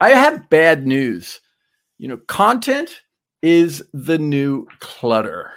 I 0.00 0.10
have 0.10 0.48
bad 0.50 0.86
news. 0.86 1.40
You 1.98 2.08
know, 2.08 2.18
content 2.28 3.02
is 3.42 3.82
the 3.92 4.18
new 4.18 4.66
clutter. 4.80 5.52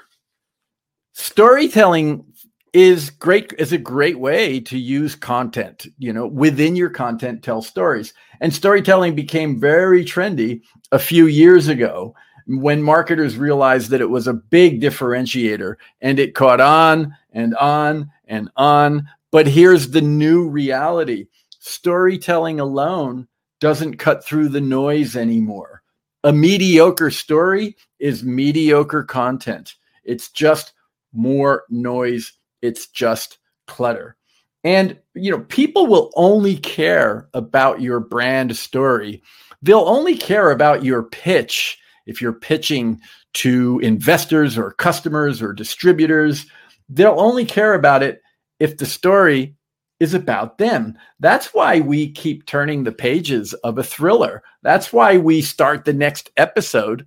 Storytelling 1.14 2.26
is 2.74 3.10
great 3.10 3.54
is 3.58 3.74
a 3.74 3.78
great 3.78 4.20
way 4.20 4.60
to 4.60 4.78
use 4.78 5.16
content 5.16 5.88
you 5.98 6.14
know 6.14 6.28
within 6.28 6.76
your 6.76 6.90
content 6.90 7.42
tell 7.42 7.62
stories 7.62 8.14
and 8.42 8.54
storytelling 8.54 9.16
became 9.16 9.60
very 9.60 10.06
trendy 10.06 10.62
a 10.92 11.00
few 11.00 11.26
years 11.26 11.68
ago 11.68 12.14
when 12.48 12.84
marketers 12.84 13.38
realized 13.38 13.90
that 13.90 14.02
it 14.02 14.10
was 14.10 14.28
a 14.28 14.34
big 14.34 14.82
differentiator 14.82 15.76
and 16.02 16.20
it 16.20 16.36
caught 16.36 16.62
on 16.62 17.12
and 17.32 17.56
on 17.56 18.08
and 18.28 18.50
on 18.56 19.08
but 19.32 19.48
here's 19.48 19.90
the 19.90 20.02
new 20.02 20.48
reality 20.48 21.26
storytelling 21.60 22.60
alone 22.60 23.28
doesn't 23.60 23.98
cut 23.98 24.24
through 24.26 24.50
the 24.50 24.62
noise 24.62 25.16
anymore 25.16 25.82
a 26.24 26.34
mediocre 26.34 27.12
story 27.12 27.76
is 28.00 28.24
mediocre 28.24 29.04
content 29.04 29.76
it's 30.04 30.30
just 30.30 30.74
more 31.14 31.64
noise 31.70 32.34
it's 32.62 32.88
just 32.88 33.40
clutter. 33.68 34.18
And 34.64 34.98
you 35.14 35.32
know, 35.32 35.42
people 35.42 35.88
will 35.88 36.12
only 36.16 36.58
care 36.58 37.30
about 37.34 37.82
your 37.82 38.00
brand 38.02 38.56
story. 38.58 39.22
They'll 39.62 39.80
only 39.80 40.18
care 40.18 40.52
about 40.52 40.84
your 40.84 41.04
pitch 41.04 41.78
if 42.06 42.22
you're 42.22 42.34
pitching 42.34 43.00
to 43.36 43.80
investors 43.80 44.58
or 44.58 44.72
customers 44.72 45.42
or 45.42 45.54
distributors. 45.54 46.46
They'll 46.90 47.20
only 47.20 47.46
care 47.46 47.74
about 47.74 48.04
it 48.04 48.22
if 48.60 48.78
the 48.78 48.86
story 48.86 49.56
is 50.00 50.14
about 50.14 50.58
them. 50.58 50.98
That's 51.20 51.54
why 51.54 51.82
we 51.82 52.12
keep 52.12 52.46
turning 52.46 52.84
the 52.84 52.92
pages 52.92 53.54
of 53.54 53.78
a 53.78 53.84
thriller. 53.84 54.44
That's 54.64 54.94
why 54.94 55.18
we 55.18 55.42
start 55.42 55.86
the 55.86 55.94
next 55.94 56.30
episode 56.38 57.06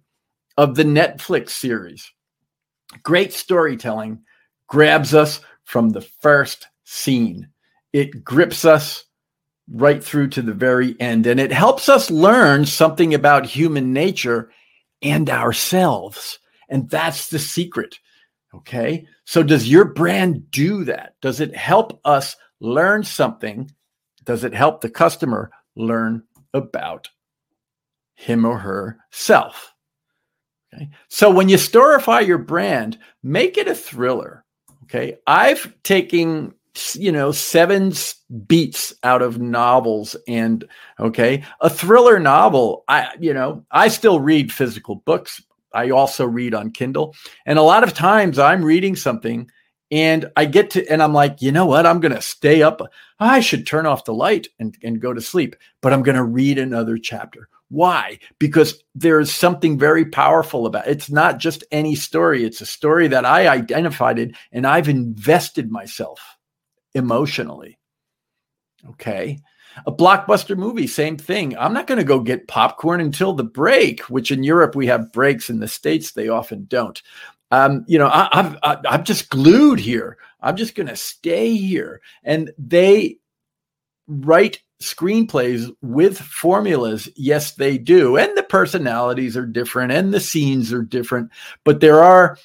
of 0.56 0.74
the 0.74 0.84
Netflix 0.84 1.50
series. 1.50 2.10
Great 3.02 3.32
storytelling 3.32 4.20
grabs 4.66 5.14
us 5.14 5.40
from 5.64 5.90
the 5.90 6.02
first 6.02 6.66
scene. 6.84 7.48
It 7.92 8.24
grips 8.24 8.64
us 8.64 9.04
right 9.70 10.02
through 10.02 10.28
to 10.28 10.42
the 10.42 10.52
very 10.52 10.94
end, 11.00 11.26
and 11.26 11.40
it 11.40 11.52
helps 11.52 11.88
us 11.88 12.10
learn 12.10 12.66
something 12.66 13.14
about 13.14 13.46
human 13.46 13.92
nature 13.92 14.50
and 15.00 15.30
ourselves. 15.30 16.38
And 16.68 16.88
that's 16.90 17.28
the 17.28 17.38
secret. 17.38 17.98
Okay. 18.54 19.06
So, 19.24 19.42
does 19.42 19.70
your 19.70 19.86
brand 19.86 20.50
do 20.50 20.84
that? 20.84 21.14
Does 21.22 21.40
it 21.40 21.56
help 21.56 22.00
us 22.04 22.36
learn 22.62 23.04
something? 23.04 23.70
Does 24.24 24.44
it 24.44 24.54
help 24.54 24.80
the 24.80 24.90
customer 24.90 25.50
learn 25.76 26.22
about 26.54 27.10
him 28.14 28.44
or 28.44 28.58
herself? 28.58 29.74
Okay. 30.72 30.88
So, 31.08 31.30
when 31.30 31.48
you 31.48 31.56
storify 31.56 32.26
your 32.26 32.38
brand, 32.38 32.98
make 33.22 33.58
it 33.58 33.68
a 33.68 33.74
thriller 33.74 34.42
Okay. 34.94 35.16
I've 35.26 35.74
taken, 35.84 36.52
you 36.92 37.12
know, 37.12 37.32
seven 37.32 37.94
beats 38.46 38.92
out 39.02 39.22
of 39.22 39.40
novels 39.40 40.16
and, 40.28 40.68
okay, 41.00 41.44
a 41.62 41.70
thriller 41.70 42.18
novel. 42.18 42.84
I, 42.88 43.08
you 43.18 43.32
know, 43.32 43.64
I 43.70 43.88
still 43.88 44.20
read 44.20 44.52
physical 44.52 44.96
books. 44.96 45.42
I 45.72 45.88
also 45.88 46.26
read 46.26 46.52
on 46.52 46.72
Kindle. 46.72 47.14
And 47.46 47.58
a 47.58 47.62
lot 47.62 47.84
of 47.84 47.94
times 47.94 48.38
I'm 48.38 48.62
reading 48.62 48.94
something 48.94 49.50
and 49.92 50.32
I 50.36 50.46
get 50.46 50.70
to, 50.70 50.88
and 50.88 51.02
I'm 51.02 51.12
like, 51.12 51.42
you 51.42 51.52
know 51.52 51.66
what? 51.66 51.86
I'm 51.86 52.00
going 52.00 52.14
to 52.14 52.22
stay 52.22 52.62
up. 52.62 52.80
I 53.20 53.40
should 53.40 53.66
turn 53.66 53.84
off 53.84 54.06
the 54.06 54.14
light 54.14 54.48
and, 54.58 54.76
and 54.82 55.00
go 55.00 55.12
to 55.12 55.20
sleep, 55.20 55.54
but 55.82 55.92
I'm 55.92 56.02
going 56.02 56.16
to 56.16 56.24
read 56.24 56.58
another 56.58 56.96
chapter. 56.96 57.48
Why? 57.68 58.18
Because 58.38 58.82
there 58.94 59.20
is 59.20 59.32
something 59.32 59.78
very 59.78 60.06
powerful 60.06 60.66
about 60.66 60.88
it. 60.88 60.92
It's 60.92 61.10
not 61.10 61.38
just 61.38 61.62
any 61.70 61.94
story. 61.94 62.42
It's 62.42 62.62
a 62.62 62.66
story 62.66 63.08
that 63.08 63.26
I 63.26 63.48
identified 63.48 64.18
it 64.18 64.34
and 64.50 64.66
I've 64.66 64.88
invested 64.88 65.70
myself 65.70 66.38
emotionally. 66.94 67.78
Okay. 68.90 69.40
A 69.86 69.92
blockbuster 69.92 70.56
movie, 70.56 70.86
same 70.86 71.16
thing. 71.16 71.56
I'm 71.56 71.72
not 71.72 71.86
going 71.86 71.98
to 71.98 72.04
go 72.04 72.20
get 72.20 72.48
popcorn 72.48 73.00
until 73.00 73.32
the 73.32 73.44
break, 73.44 74.00
which 74.02 74.30
in 74.30 74.42
Europe 74.42 74.74
we 74.74 74.86
have 74.88 75.12
breaks. 75.12 75.48
In 75.48 75.60
the 75.60 75.68
States, 75.68 76.12
they 76.12 76.28
often 76.28 76.66
don't. 76.66 77.00
Um, 77.52 77.84
you 77.86 77.98
know, 77.98 78.08
I, 78.08 78.28
I'm, 78.32 78.58
I, 78.62 78.72
am 78.72 78.80
i 78.88 78.94
am 78.94 79.04
just 79.04 79.28
glued 79.28 79.78
here. 79.78 80.16
I'm 80.40 80.56
just 80.56 80.74
going 80.74 80.88
to 80.88 80.96
stay 80.96 81.54
here. 81.54 82.00
And 82.24 82.50
they 82.58 83.18
write 84.08 84.62
screenplays 84.82 85.70
with 85.80 86.18
formulas 86.18 87.08
yes 87.14 87.54
they 87.54 87.78
do 87.78 88.16
and 88.16 88.36
the 88.36 88.42
personalities 88.42 89.36
are 89.36 89.46
different 89.46 89.92
and 89.92 90.12
the 90.12 90.18
scenes 90.18 90.72
are 90.72 90.82
different 90.82 91.30
but 91.64 91.78
there 91.78 92.02
are 92.02 92.36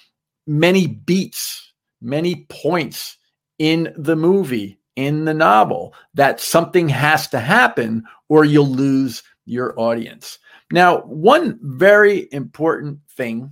many 0.45 0.85
beats 0.85 1.74
many 2.00 2.45
points 2.50 3.18
in 3.57 3.91
the 3.97 4.16
movie 4.16 4.79
in 4.95 5.25
the 5.25 5.34
novel 5.34 5.95
that 6.13 6.39
something 6.39 6.88
has 6.88 7.28
to 7.28 7.39
happen 7.39 8.03
or 8.29 8.45
you'll 8.45 8.68
lose 8.68 9.24
your 9.45 9.74
audience 9.79 10.38
now 10.72 11.00
one 11.00 11.57
very 11.63 12.28
important 12.31 13.00
thing 13.16 13.51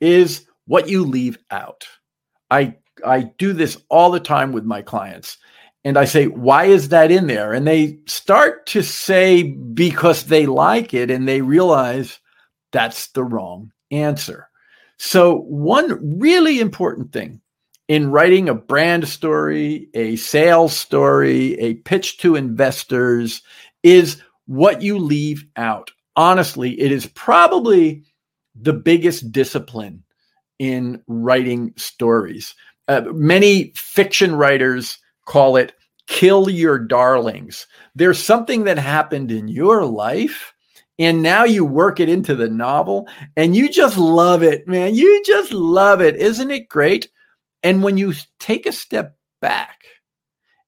is 0.00 0.48
what 0.66 0.88
you 0.88 1.04
leave 1.04 1.38
out 1.50 1.86
i 2.50 2.74
i 3.04 3.20
do 3.38 3.52
this 3.52 3.76
all 3.88 4.10
the 4.10 4.20
time 4.20 4.52
with 4.52 4.64
my 4.64 4.82
clients 4.82 5.38
and 5.84 5.96
I 5.96 6.04
say, 6.04 6.26
why 6.26 6.66
is 6.66 6.90
that 6.90 7.10
in 7.10 7.26
there? 7.26 7.52
And 7.52 7.66
they 7.66 7.98
start 8.06 8.66
to 8.66 8.82
say 8.82 9.42
because 9.42 10.24
they 10.24 10.46
like 10.46 10.94
it 10.94 11.10
and 11.10 11.26
they 11.26 11.40
realize 11.40 12.20
that's 12.70 13.08
the 13.08 13.24
wrong 13.24 13.72
answer. 13.90 14.48
So, 14.98 15.40
one 15.40 16.20
really 16.20 16.60
important 16.60 17.12
thing 17.12 17.40
in 17.88 18.12
writing 18.12 18.48
a 18.48 18.54
brand 18.54 19.08
story, 19.08 19.88
a 19.94 20.14
sales 20.16 20.76
story, 20.76 21.58
a 21.58 21.74
pitch 21.74 22.18
to 22.18 22.36
investors 22.36 23.42
is 23.82 24.22
what 24.46 24.82
you 24.82 24.98
leave 24.98 25.44
out. 25.56 25.90
Honestly, 26.14 26.80
it 26.80 26.92
is 26.92 27.06
probably 27.06 28.04
the 28.54 28.72
biggest 28.72 29.32
discipline 29.32 30.04
in 30.62 31.02
writing 31.08 31.74
stories. 31.76 32.54
Uh, 32.86 33.00
many 33.12 33.72
fiction 33.74 34.36
writers 34.36 34.96
call 35.26 35.56
it 35.56 35.72
kill 36.06 36.48
your 36.48 36.78
darlings. 36.78 37.66
There's 37.96 38.22
something 38.22 38.62
that 38.64 38.78
happened 38.78 39.32
in 39.32 39.48
your 39.48 39.84
life 39.84 40.54
and 41.00 41.20
now 41.20 41.42
you 41.42 41.64
work 41.64 41.98
it 41.98 42.08
into 42.08 42.36
the 42.36 42.48
novel 42.48 43.08
and 43.36 43.56
you 43.56 43.68
just 43.68 43.98
love 43.98 44.44
it, 44.44 44.68
man. 44.68 44.94
You 44.94 45.20
just 45.26 45.52
love 45.52 46.00
it. 46.00 46.14
Isn't 46.14 46.52
it 46.52 46.68
great? 46.68 47.08
And 47.64 47.82
when 47.82 47.96
you 47.96 48.14
take 48.38 48.64
a 48.64 48.72
step 48.72 49.16
back 49.40 49.80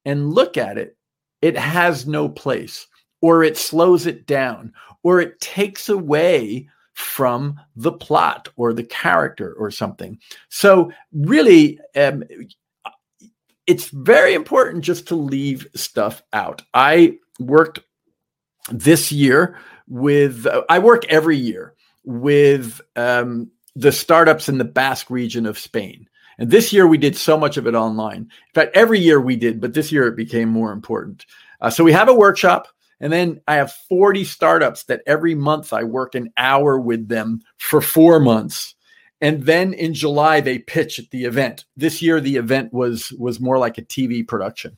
and 0.05 0.35
look 0.35 0.57
at 0.57 0.77
it, 0.77 0.97
it 1.41 1.57
has 1.57 2.05
no 2.05 2.29
place 2.29 2.89
or 3.23 3.45
it 3.45 3.57
slows 3.57 4.07
it 4.07 4.27
down 4.27 4.73
or 5.05 5.21
it 5.21 5.41
takes 5.41 5.89
away 5.89 6.69
from 6.95 7.61
the 7.77 7.93
plot 7.93 8.49
or 8.57 8.73
the 8.73 8.85
character 8.85 9.53
or 9.53 9.71
something. 9.71 10.19
So, 10.49 10.93
really, 11.13 11.79
um, 11.97 12.25
it's 13.67 13.89
very 13.89 14.35
important 14.35 14.85
just 14.85 15.09
to 15.09 15.17
leave 15.17 15.67
stuff 15.75 16.23
out. 16.33 16.63
I 16.73 17.19
worked 17.39 17.81
this 18.71 19.11
year 19.13 19.59
with, 19.87 20.47
uh, 20.47 20.63
I 20.69 20.79
work 20.79 21.05
every 21.07 21.37
year 21.37 21.75
with 22.05 22.81
um, 22.97 23.51
the 23.75 23.93
startups 23.93 24.49
in 24.49 24.59
the 24.59 24.65
Basque 24.65 25.11
region 25.11 25.47
of 25.47 25.59
Spain. 25.59 26.09
And 26.39 26.51
this 26.51 26.73
year 26.73 26.87
we 26.87 26.99
did 26.99 27.17
so 27.17 27.39
much 27.39 27.57
of 27.57 27.67
it 27.67 27.75
online. 27.75 28.23
In 28.23 28.55
fact, 28.55 28.77
every 28.77 28.99
year 28.99 29.21
we 29.21 29.37
did, 29.37 29.61
but 29.61 29.75
this 29.75 29.93
year 29.93 30.07
it 30.07 30.17
became 30.17 30.49
more 30.49 30.73
important. 30.73 31.27
Uh, 31.61 31.71
so 31.71 31.85
we 31.85 31.93
have 31.93 32.09
a 32.09 32.15
workshop. 32.15 32.69
And 33.05 33.13
then 33.13 33.41
I 33.47 33.57
have 33.57 33.73
40 33.89 34.25
startups 34.25 34.85
that 34.85 35.03
every 35.07 35.37
month 35.37 35.73
I 35.73 35.85
work 35.85 36.17
an 36.17 36.33
hour 36.37 36.81
with 36.81 37.07
them 37.07 37.43
for 37.59 37.81
four 37.81 38.19
months 38.19 38.75
and 39.25 39.43
then 39.45 39.73
in 39.73 39.95
July 39.95 40.41
they 40.41 40.59
pitch 40.59 40.99
at 40.99 41.09
the 41.11 41.25
event. 41.25 41.65
This 41.79 42.03
year 42.03 42.21
the 42.21 42.37
event 42.37 42.75
was 42.75 43.11
was 43.13 43.41
more 43.41 43.57
like 43.57 43.79
a 43.79 43.83
TV 43.83 44.27
production. 44.27 44.77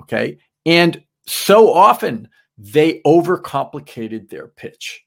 Okay? 0.00 0.38
And 0.64 1.02
so 1.26 1.70
often 1.70 2.28
they 2.56 3.02
overcomplicated 3.06 4.30
their 4.30 4.48
pitch. 4.48 5.04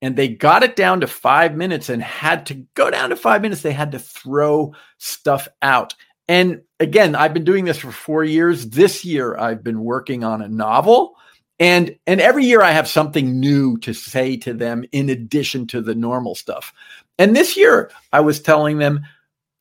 And 0.00 0.16
they 0.16 0.28
got 0.28 0.62
it 0.62 0.76
down 0.76 1.00
to 1.00 1.06
5 1.06 1.54
minutes 1.54 1.90
and 1.90 2.02
had 2.02 2.46
to 2.46 2.54
go 2.72 2.90
down 2.90 3.10
to 3.10 3.16
5 3.16 3.42
minutes 3.42 3.60
they 3.60 3.72
had 3.72 3.92
to 3.92 3.98
throw 3.98 4.74
stuff 4.96 5.46
out. 5.60 5.94
And 6.26 6.62
again, 6.78 7.14
I've 7.14 7.34
been 7.34 7.44
doing 7.44 7.66
this 7.66 7.76
for 7.76 7.92
4 7.92 8.24
years. 8.24 8.70
This 8.70 9.04
year 9.04 9.36
I've 9.36 9.62
been 9.62 9.84
working 9.84 10.24
on 10.24 10.40
a 10.40 10.48
novel 10.48 11.16
and 11.60 11.96
and 12.06 12.20
every 12.20 12.44
year 12.44 12.62
i 12.62 12.72
have 12.72 12.88
something 12.88 13.38
new 13.38 13.78
to 13.78 13.92
say 13.92 14.36
to 14.36 14.52
them 14.52 14.84
in 14.90 15.08
addition 15.08 15.66
to 15.66 15.80
the 15.80 15.94
normal 15.94 16.34
stuff 16.34 16.72
and 17.20 17.36
this 17.36 17.54
year, 17.54 17.90
I 18.14 18.20
was 18.20 18.40
telling 18.40 18.78
them 18.78 19.02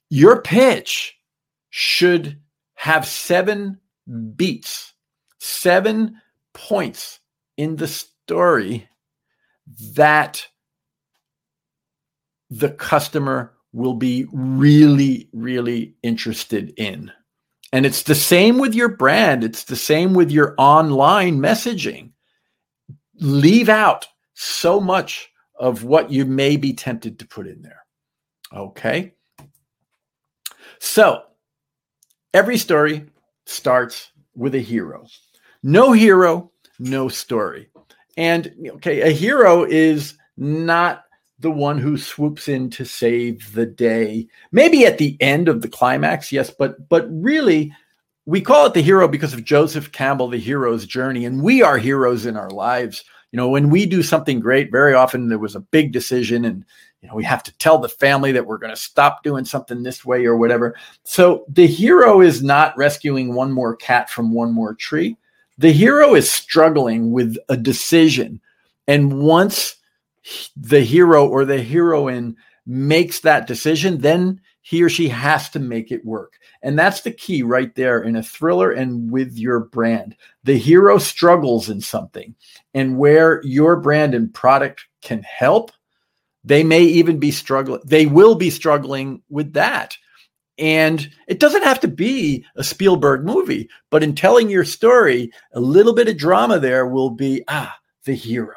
your 0.10 0.42
pitch 0.42 1.18
should 1.72 2.40
have 2.75 3.06
seven 3.06 3.81
beats, 4.38 4.94
seven 5.40 6.22
points 6.54 7.19
in 7.57 7.75
the 7.75 7.90
story 7.90 8.88
that 9.92 10.48
the 12.50 12.69
customer 12.69 13.52
will 13.74 13.95
be 13.95 14.25
really, 14.31 15.28
really 15.34 15.95
interested 16.02 16.74
in. 16.78 17.12
And 17.71 17.86
it's 17.86 18.04
the 18.04 18.16
same 18.16 18.57
with 18.57 18.74
your 18.74 18.89
brand, 18.89 19.44
it's 19.44 19.66
the 19.66 19.75
same 19.75 20.13
with 20.13 20.31
your 20.31 20.56
online 20.57 21.39
messaging. 21.39 22.12
Leave 23.19 23.69
out 23.69 24.07
so 24.33 24.80
much 24.80 25.30
of 25.60 25.83
what 25.83 26.10
you 26.10 26.25
may 26.25 26.56
be 26.56 26.74
tempted 26.74 27.19
to 27.19 27.27
put 27.27 27.45
in 27.48 27.62
there. 27.62 27.86
Okay. 28.54 29.13
So 30.80 31.24
every 32.33 32.57
story 32.57 33.06
starts 33.45 34.12
with 34.36 34.56
a 34.56 34.60
hero. 34.60 35.06
No 35.62 35.92
hero, 35.92 36.51
no 36.80 37.10
story. 37.10 37.69
And 38.16 38.54
okay, 38.75 39.01
a 39.01 39.12
hero 39.12 39.63
is 39.63 40.18
not 40.38 41.04
the 41.39 41.51
one 41.51 41.77
who 41.77 41.97
swoops 41.97 42.47
in 42.47 42.69
to 42.71 42.86
save 42.86 43.53
the 43.53 43.65
day. 43.65 44.27
Maybe 44.51 44.86
at 44.86 44.97
the 44.97 45.18
end 45.21 45.47
of 45.47 45.62
the 45.62 45.69
climax, 45.69 46.31
yes, 46.31 46.50
but 46.50 46.89
but 46.89 47.07
really 47.09 47.74
we 48.25 48.41
call 48.41 48.68
it 48.68 48.74
the 48.74 48.81
hero 48.81 49.07
because 49.07 49.33
of 49.33 49.44
Joseph 49.44 49.91
Campbell, 49.91 50.27
the 50.27 50.38
hero's 50.38 50.86
journey, 50.86 51.25
and 51.25 51.41
we 51.41 51.63
are 51.63 51.77
heroes 51.77 52.25
in 52.25 52.38
our 52.38 52.50
lives. 52.51 53.03
You 53.31 53.38
know, 53.38 53.50
when 53.50 53.69
we 53.69 53.86
do 53.86 54.03
something 54.03 54.39
great, 54.39 54.71
very 54.71 54.94
often 54.94 55.30
there 55.30 55.39
was 55.39 55.56
a 55.56 55.62
big 55.62 55.91
decision 55.91 56.45
and 56.45 56.65
you 57.01 57.07
know, 57.07 57.15
we 57.15 57.24
have 57.24 57.44
to 57.44 57.57
tell 57.57 57.77
the 57.77 57.88
family 57.88 58.31
that 58.33 58.45
we're 58.45 58.57
going 58.57 58.75
to 58.75 58.81
stop 58.81 59.24
doing 59.24 59.45
something 59.45 59.83
this 59.83 60.03
way 60.03 60.25
or 60.25 60.35
whatever. 60.35 60.75
So 61.03 61.45
the 61.47 61.65
hero 61.65 62.21
is 62.21 62.44
not 62.44 62.77
rescuing 62.77 63.33
one 63.33 63.51
more 63.51 63.75
cat 63.75 64.09
from 64.09 64.33
one 64.33 64.51
more 64.51 64.75
tree. 64.75 65.15
The 65.57 65.71
hero 65.71 66.13
is 66.15 66.30
struggling 66.30 67.12
with 67.12 67.38
a 67.47 67.56
decision. 67.56 68.42
And 68.88 69.21
once 69.21 69.75
the 70.56 70.81
hero 70.81 71.28
or 71.28 71.46
the 71.46 71.62
heroine 71.62 72.36
makes 72.66 73.22
that 73.22 73.48
decision, 73.48 74.00
then 74.00 74.40
he 74.62 74.84
or 74.84 74.90
she 74.90 75.10
has 75.10 75.50
to 75.50 75.60
make 75.60 75.92
it 75.92 76.06
work. 76.06 76.34
And 76.62 76.78
that's 76.78 77.02
the 77.02 77.12
key 77.12 77.42
right 77.42 77.74
there 77.76 78.02
in 78.02 78.16
a 78.16 78.24
thriller 78.24 78.72
and 78.72 79.10
with 79.12 79.38
your 79.38 79.62
brand. 79.62 80.16
The 80.44 80.58
hero 80.58 80.98
struggles 80.98 81.70
in 81.70 81.81
something, 81.81 82.36
and 82.74 82.98
where 82.98 83.42
your 83.44 83.78
brand 83.78 84.14
and 84.14 84.34
product 84.34 84.86
can 85.02 85.24
help, 85.24 85.72
they 86.44 86.64
may 86.64 86.84
even 86.84 87.20
be 87.20 87.31
struggling. 87.31 87.81
They 87.86 88.06
will 88.06 88.36
be 88.36 88.50
struggling 88.50 89.22
with 89.30 89.54
that. 89.54 89.98
And 90.60 91.10
it 91.28 91.40
doesn't 91.40 91.64
have 91.64 91.80
to 91.80 91.88
be 91.88 92.46
a 92.56 92.64
Spielberg 92.64 93.24
movie, 93.24 93.70
but 93.90 94.04
in 94.04 94.14
telling 94.14 94.50
your 94.50 94.66
story, 94.66 95.31
a 95.54 95.60
little 95.60 95.94
bit 95.94 96.10
of 96.10 96.18
drama 96.18 96.60
there 96.60 96.86
will 96.86 97.10
be 97.10 97.44
ah, 97.48 97.76
the 98.04 98.14
hero. 98.14 98.56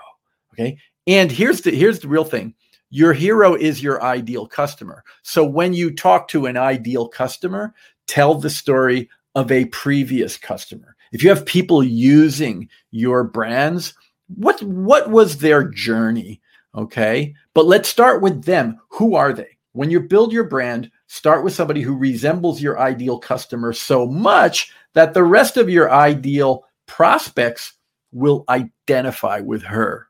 Okay. 0.52 0.76
And 1.06 1.32
here's 1.32 1.62
the 1.62 1.70
here's 1.72 2.00
the 2.00 2.08
real 2.08 2.24
thing. 2.24 2.54
Your 2.90 3.12
hero 3.12 3.54
is 3.54 3.82
your 3.82 4.02
ideal 4.02 4.46
customer. 4.46 5.02
So 5.22 5.44
when 5.44 5.72
you 5.72 5.90
talk 5.94 6.28
to 6.28 6.46
an 6.46 6.56
ideal 6.56 7.08
customer, 7.08 7.74
tell 8.06 8.34
the 8.34 8.50
story 8.50 9.08
of 9.34 9.50
a 9.50 9.64
previous 9.66 10.36
customer. 10.36 10.94
If 11.10 11.22
you 11.22 11.30
have 11.30 11.46
people 11.46 11.82
using 11.82 12.68
your 12.90 13.24
brands, 13.24 13.94
what 14.28 14.62
what 14.62 15.10
was 15.10 15.38
their 15.38 15.64
journey? 15.64 16.40
Okay? 16.74 17.34
But 17.54 17.66
let's 17.66 17.88
start 17.88 18.22
with 18.22 18.44
them. 18.44 18.78
Who 18.90 19.14
are 19.14 19.32
they? 19.32 19.56
When 19.72 19.90
you 19.90 20.00
build 20.00 20.32
your 20.32 20.44
brand, 20.44 20.90
start 21.06 21.44
with 21.44 21.54
somebody 21.54 21.80
who 21.80 21.96
resembles 21.96 22.60
your 22.60 22.78
ideal 22.78 23.18
customer 23.18 23.72
so 23.72 24.06
much 24.06 24.70
that 24.94 25.14
the 25.14 25.24
rest 25.24 25.56
of 25.56 25.70
your 25.70 25.90
ideal 25.90 26.64
prospects 26.86 27.72
will 28.12 28.44
identify 28.48 29.40
with 29.40 29.62
her 29.62 30.08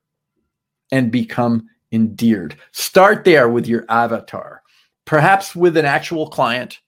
and 0.93 1.11
become 1.11 1.69
endeared. 1.91 2.57
Start 2.71 3.25
there 3.25 3.49
with 3.49 3.67
your 3.67 3.85
avatar, 3.89 4.63
perhaps 5.05 5.57
with 5.57 5.77
an 5.77 5.87
actual 5.87 6.29
client. 6.29 6.79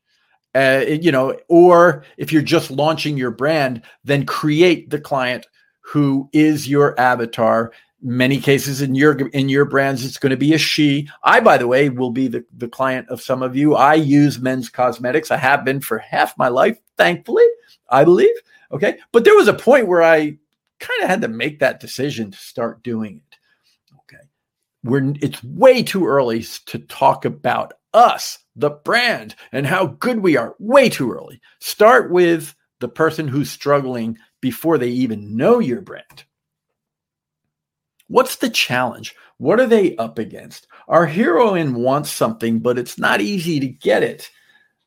Uh, 0.54 0.84
you 0.88 1.10
know, 1.10 1.36
or 1.48 2.04
if 2.16 2.32
you're 2.32 2.40
just 2.40 2.70
launching 2.70 3.16
your 3.16 3.32
brand, 3.32 3.82
then 4.04 4.24
create 4.24 4.88
the 4.88 5.00
client 5.00 5.48
who 5.80 6.28
is 6.32 6.68
your 6.68 6.98
avatar. 7.00 7.72
Many 8.00 8.38
cases 8.38 8.80
in 8.82 8.94
your 8.94 9.18
in 9.28 9.48
your 9.48 9.64
brands, 9.64 10.04
it's 10.04 10.18
going 10.18 10.30
to 10.30 10.36
be 10.36 10.54
a 10.54 10.58
she. 10.58 11.08
I, 11.24 11.40
by 11.40 11.56
the 11.56 11.66
way, 11.66 11.88
will 11.88 12.10
be 12.10 12.28
the, 12.28 12.44
the 12.56 12.68
client 12.68 13.08
of 13.08 13.22
some 13.22 13.42
of 13.42 13.56
you. 13.56 13.74
I 13.74 13.94
use 13.94 14.38
men's 14.38 14.68
cosmetics. 14.68 15.30
I 15.30 15.38
have 15.38 15.64
been 15.64 15.80
for 15.80 15.98
half 15.98 16.36
my 16.38 16.48
life, 16.48 16.78
thankfully, 16.98 17.46
I 17.88 18.04
believe. 18.04 18.34
Okay. 18.70 18.98
But 19.10 19.24
there 19.24 19.34
was 19.34 19.48
a 19.48 19.54
point 19.54 19.88
where 19.88 20.02
I 20.02 20.36
kind 20.78 21.02
of 21.02 21.08
had 21.08 21.22
to 21.22 21.28
make 21.28 21.60
that 21.60 21.80
decision 21.80 22.30
to 22.30 22.38
start 22.38 22.82
doing 22.82 23.16
it 23.16 23.38
we're 24.84 25.14
it's 25.20 25.42
way 25.42 25.82
too 25.82 26.06
early 26.06 26.42
to 26.66 26.78
talk 26.78 27.24
about 27.24 27.72
us, 27.94 28.38
the 28.54 28.70
brand, 28.70 29.34
and 29.50 29.66
how 29.66 29.86
good 29.86 30.20
we 30.20 30.36
are. 30.36 30.54
Way 30.58 30.88
too 30.88 31.10
early. 31.10 31.40
Start 31.60 32.10
with 32.10 32.54
the 32.80 32.88
person 32.88 33.26
who's 33.26 33.50
struggling 33.50 34.18
before 34.40 34.76
they 34.76 34.88
even 34.88 35.36
know 35.36 35.58
your 35.58 35.80
brand. 35.80 36.24
What's 38.08 38.36
the 38.36 38.50
challenge? 38.50 39.14
What 39.38 39.58
are 39.58 39.66
they 39.66 39.96
up 39.96 40.18
against? 40.18 40.66
Our 40.88 41.06
heroine 41.06 41.74
wants 41.76 42.10
something, 42.10 42.58
but 42.58 42.78
it's 42.78 42.98
not 42.98 43.22
easy 43.22 43.58
to 43.60 43.66
get 43.66 44.02
it. 44.02 44.30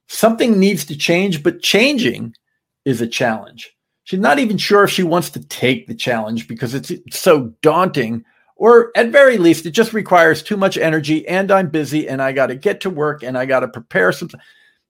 Something 0.08 0.60
needs 0.60 0.86
to 0.86 0.98
change, 0.98 1.42
but 1.42 1.62
changing 1.62 2.36
is 2.86 3.02
a 3.02 3.08
challenge. 3.08 3.76
She's 4.04 4.20
not 4.20 4.40
even 4.40 4.58
sure 4.58 4.84
if 4.84 4.92
she 4.92 5.04
wants 5.04 5.32
to 5.32 5.44
take 5.46 5.88
the 5.88 5.96
challenge 5.96 6.48
because 6.48 6.74
it's 6.74 6.94
so 7.10 7.54
daunting 7.62 8.24
or 8.58 8.92
at 8.96 9.12
very 9.12 9.38
least, 9.38 9.66
it 9.66 9.72
just 9.72 9.94
requires 9.94 10.42
too 10.42 10.58
much 10.58 10.78
energy 10.78 11.28
and 11.28 11.52
I'm 11.52 11.70
busy 11.70 12.10
and 12.10 12.22
I 12.22 12.32
got 12.32 12.48
to 12.48 12.56
get 12.56 12.82
to 12.82 12.90
work 12.90 13.24
and 13.24 13.38
I 13.38 13.46
got 13.46 13.62
to 13.62 13.68
prepare 13.68 14.12
something. 14.12 14.40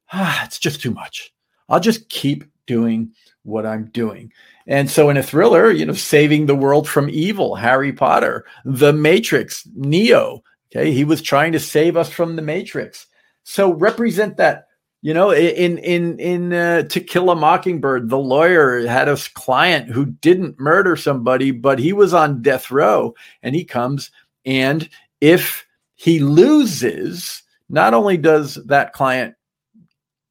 Ah, 0.09 0.45
it's 0.45 0.57
just 0.57 0.81
too 0.81 0.91
much. 0.91 1.33
I'll 1.67 1.81
just 1.81 2.07
keep 2.07 2.45
doing 2.65 3.11
what 3.43 3.65
I'm 3.65 3.87
doing. 3.87 4.31
And 4.65 4.89
so 4.89 5.09
in 5.09 5.17
a 5.17 5.23
thriller, 5.23 5.69
you 5.69 5.85
know, 5.85 5.91
saving 5.91 6.45
the 6.45 6.55
world 6.55 6.87
from 6.87 7.09
evil, 7.09 7.55
Harry 7.55 7.91
Potter, 7.91 8.45
The 8.63 8.93
Matrix, 8.93 9.67
Neo, 9.75 10.43
okay, 10.71 10.93
he 10.93 11.03
was 11.03 11.21
trying 11.21 11.51
to 11.51 11.59
save 11.59 11.97
us 11.97 12.09
from 12.09 12.37
the 12.37 12.41
Matrix. 12.41 13.07
So 13.43 13.73
represent 13.73 14.37
that 14.37 14.66
you 15.01 15.13
know, 15.13 15.31
in 15.31 15.77
in 15.77 16.19
in 16.19 16.53
uh, 16.53 16.83
To 16.83 16.99
Kill 16.99 17.29
a 17.29 17.35
Mockingbird, 17.35 18.09
the 18.09 18.17
lawyer 18.17 18.87
had 18.87 19.07
a 19.07 19.17
client 19.35 19.89
who 19.89 20.05
didn't 20.05 20.59
murder 20.59 20.95
somebody, 20.95 21.51
but 21.51 21.79
he 21.79 21.93
was 21.93 22.13
on 22.13 22.41
death 22.41 22.71
row, 22.71 23.13
and 23.43 23.55
he 23.55 23.63
comes 23.63 24.11
and 24.47 24.89
if 25.19 25.67
he 25.95 26.19
loses, 26.19 27.43
not 27.69 27.93
only 27.93 28.17
does 28.17 28.55
that 28.65 28.93
client 28.93 29.35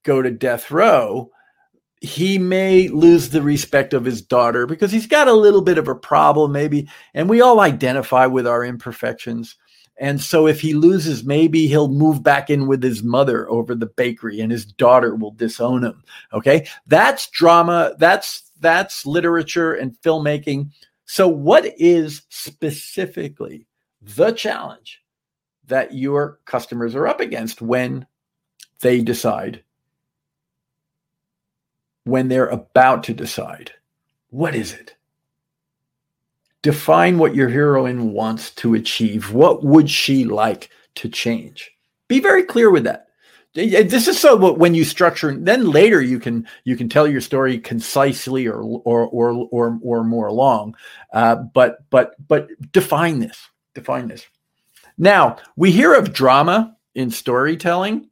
go 0.04 0.22
to 0.22 0.30
death 0.30 0.70
row, 0.70 1.30
he 2.06 2.38
may 2.38 2.88
lose 2.88 3.30
the 3.30 3.42
respect 3.42 3.92
of 3.92 4.04
his 4.04 4.22
daughter 4.22 4.66
because 4.66 4.92
he's 4.92 5.06
got 5.06 5.28
a 5.28 5.32
little 5.32 5.60
bit 5.60 5.78
of 5.78 5.88
a 5.88 5.94
problem, 5.94 6.52
maybe, 6.52 6.88
and 7.14 7.28
we 7.28 7.40
all 7.40 7.60
identify 7.60 8.26
with 8.26 8.46
our 8.46 8.64
imperfections. 8.64 9.56
And 9.98 10.20
so 10.20 10.46
if 10.46 10.60
he 10.60 10.74
loses, 10.74 11.24
maybe 11.24 11.66
he'll 11.66 11.88
move 11.88 12.22
back 12.22 12.50
in 12.50 12.66
with 12.66 12.82
his 12.82 13.02
mother 13.02 13.48
over 13.48 13.74
the 13.74 13.86
bakery 13.86 14.40
and 14.40 14.52
his 14.52 14.66
daughter 14.66 15.14
will 15.16 15.32
disown 15.32 15.84
him. 15.84 16.04
Okay. 16.32 16.68
That's 16.86 17.30
drama. 17.30 17.94
That's, 17.98 18.50
that's 18.60 19.06
literature 19.06 19.74
and 19.74 19.96
filmmaking. 20.02 20.70
So 21.06 21.26
what 21.26 21.72
is 21.78 22.22
specifically 22.28 23.66
the 24.02 24.32
challenge 24.32 25.02
that 25.66 25.94
your 25.94 26.40
customers 26.44 26.94
are 26.94 27.08
up 27.08 27.20
against 27.20 27.62
when 27.62 28.06
they 28.80 29.00
decide, 29.00 29.64
when 32.06 32.28
they're 32.28 32.46
about 32.46 33.04
to 33.04 33.14
decide? 33.14 33.72
What 34.30 34.54
is 34.54 34.72
it? 34.72 34.96
define 36.66 37.16
what 37.16 37.32
your 37.32 37.48
heroine 37.48 38.12
wants 38.12 38.50
to 38.50 38.74
achieve. 38.74 39.32
What 39.32 39.62
would 39.62 39.88
she 39.88 40.24
like 40.24 40.68
to 40.96 41.08
change? 41.08 41.70
Be 42.08 42.18
very 42.18 42.42
clear 42.42 42.72
with 42.72 42.82
that. 42.82 43.06
This 43.54 44.08
is 44.08 44.18
so 44.18 44.52
when 44.52 44.74
you 44.74 44.84
structure, 44.84 45.32
then 45.32 45.70
later 45.70 46.02
you 46.02 46.18
can 46.18 46.44
you 46.64 46.76
can 46.76 46.88
tell 46.88 47.06
your 47.06 47.20
story 47.20 47.60
concisely 47.60 48.48
or 48.48 48.60
or 48.62 49.06
or 49.06 49.48
or, 49.52 49.78
or 49.80 50.02
more 50.02 50.32
long. 50.32 50.74
Uh, 51.12 51.36
but 51.36 51.88
but 51.88 52.16
but 52.26 52.48
define 52.72 53.20
this. 53.20 53.38
Define 53.72 54.08
this. 54.08 54.26
Now 54.98 55.36
we 55.54 55.70
hear 55.70 55.94
of 55.94 56.12
drama 56.12 56.76
in 56.96 57.12
storytelling. 57.12 58.10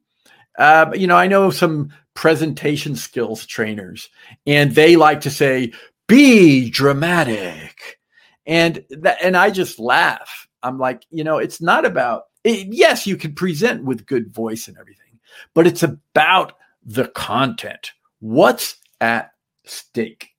Uh, 0.56 0.92
you 0.94 1.08
know, 1.08 1.16
I 1.16 1.26
know 1.26 1.50
some 1.50 1.92
presentation 2.14 2.96
skills 2.96 3.46
trainers, 3.46 4.08
and 4.46 4.74
they 4.74 4.96
like 4.96 5.20
to 5.22 5.30
say, 5.30 5.72
"Be 6.08 6.70
dramatic." 6.70 7.98
and 8.46 8.84
that 8.90 9.16
and 9.22 9.36
i 9.36 9.50
just 9.50 9.78
laugh 9.78 10.46
i'm 10.62 10.78
like 10.78 11.04
you 11.10 11.24
know 11.24 11.38
it's 11.38 11.60
not 11.62 11.86
about 11.86 12.24
it, 12.44 12.66
yes 12.70 13.06
you 13.06 13.16
can 13.16 13.34
present 13.34 13.84
with 13.84 14.04
good 14.06 14.32
voice 14.34 14.68
and 14.68 14.76
everything 14.78 15.18
but 15.54 15.66
it's 15.66 15.82
about 15.82 16.52
the 16.84 17.08
content 17.08 17.92
what's 18.20 18.76
at 19.00 19.32
stake 19.64 20.30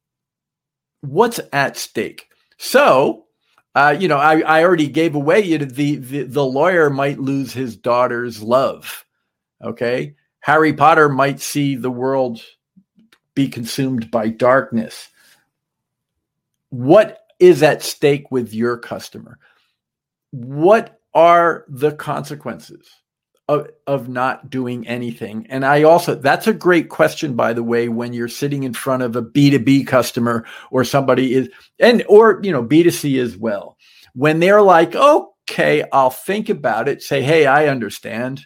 what's 1.01 1.39
at 1.53 1.77
stake 1.77 2.29
so 2.58 3.25
Uh, 3.75 3.96
you 4.00 4.08
know, 4.08 4.17
I, 4.17 4.39
I 4.39 4.63
already 4.63 4.88
gave 4.88 5.15
away 5.15 5.41
you 5.41 5.58
know, 5.60 5.65
the, 5.65 5.96
the 5.98 6.24
the 6.24 6.46
lawyer 6.46 6.89
might 6.89 7.20
lose 7.20 7.51
his 7.53 7.75
daughter's 7.75 8.41
love. 8.41 9.05
Okay. 9.62 10.15
Harry 10.45 10.73
Potter 10.73 11.09
might 11.09 11.39
see 11.39 11.75
the 11.75 11.89
world 11.89 12.39
be 13.33 13.47
consumed 13.47 14.11
by 14.11 14.29
darkness. 14.29 15.09
What 16.69 17.17
is 17.39 17.63
at 17.63 17.81
stake 17.81 18.29
with 18.29 18.53
your 18.53 18.77
customer? 18.77 19.39
What 20.29 20.99
are 21.15 21.65
the 21.67 21.93
consequences 21.93 22.87
of, 23.47 23.69
of 23.87 24.07
not 24.07 24.51
doing 24.51 24.87
anything? 24.87 25.47
And 25.49 25.65
I 25.65 25.81
also, 25.81 26.13
that's 26.13 26.45
a 26.45 26.53
great 26.53 26.89
question, 26.89 27.35
by 27.35 27.53
the 27.53 27.63
way, 27.63 27.89
when 27.89 28.13
you're 28.13 28.27
sitting 28.27 28.61
in 28.61 28.73
front 28.73 29.01
of 29.01 29.15
a 29.15 29.23
B2B 29.23 29.87
customer 29.87 30.45
or 30.69 30.83
somebody 30.83 31.33
is, 31.33 31.49
and, 31.79 32.05
or, 32.07 32.39
you 32.43 32.51
know, 32.51 32.63
B2C 32.63 33.19
as 33.19 33.35
well. 33.35 33.77
When 34.13 34.39
they're 34.41 34.61
like, 34.61 34.93
okay, 34.93 35.85
I'll 35.91 36.11
think 36.11 36.49
about 36.49 36.87
it, 36.87 37.01
say, 37.01 37.23
hey, 37.23 37.47
I 37.47 37.65
understand. 37.65 38.45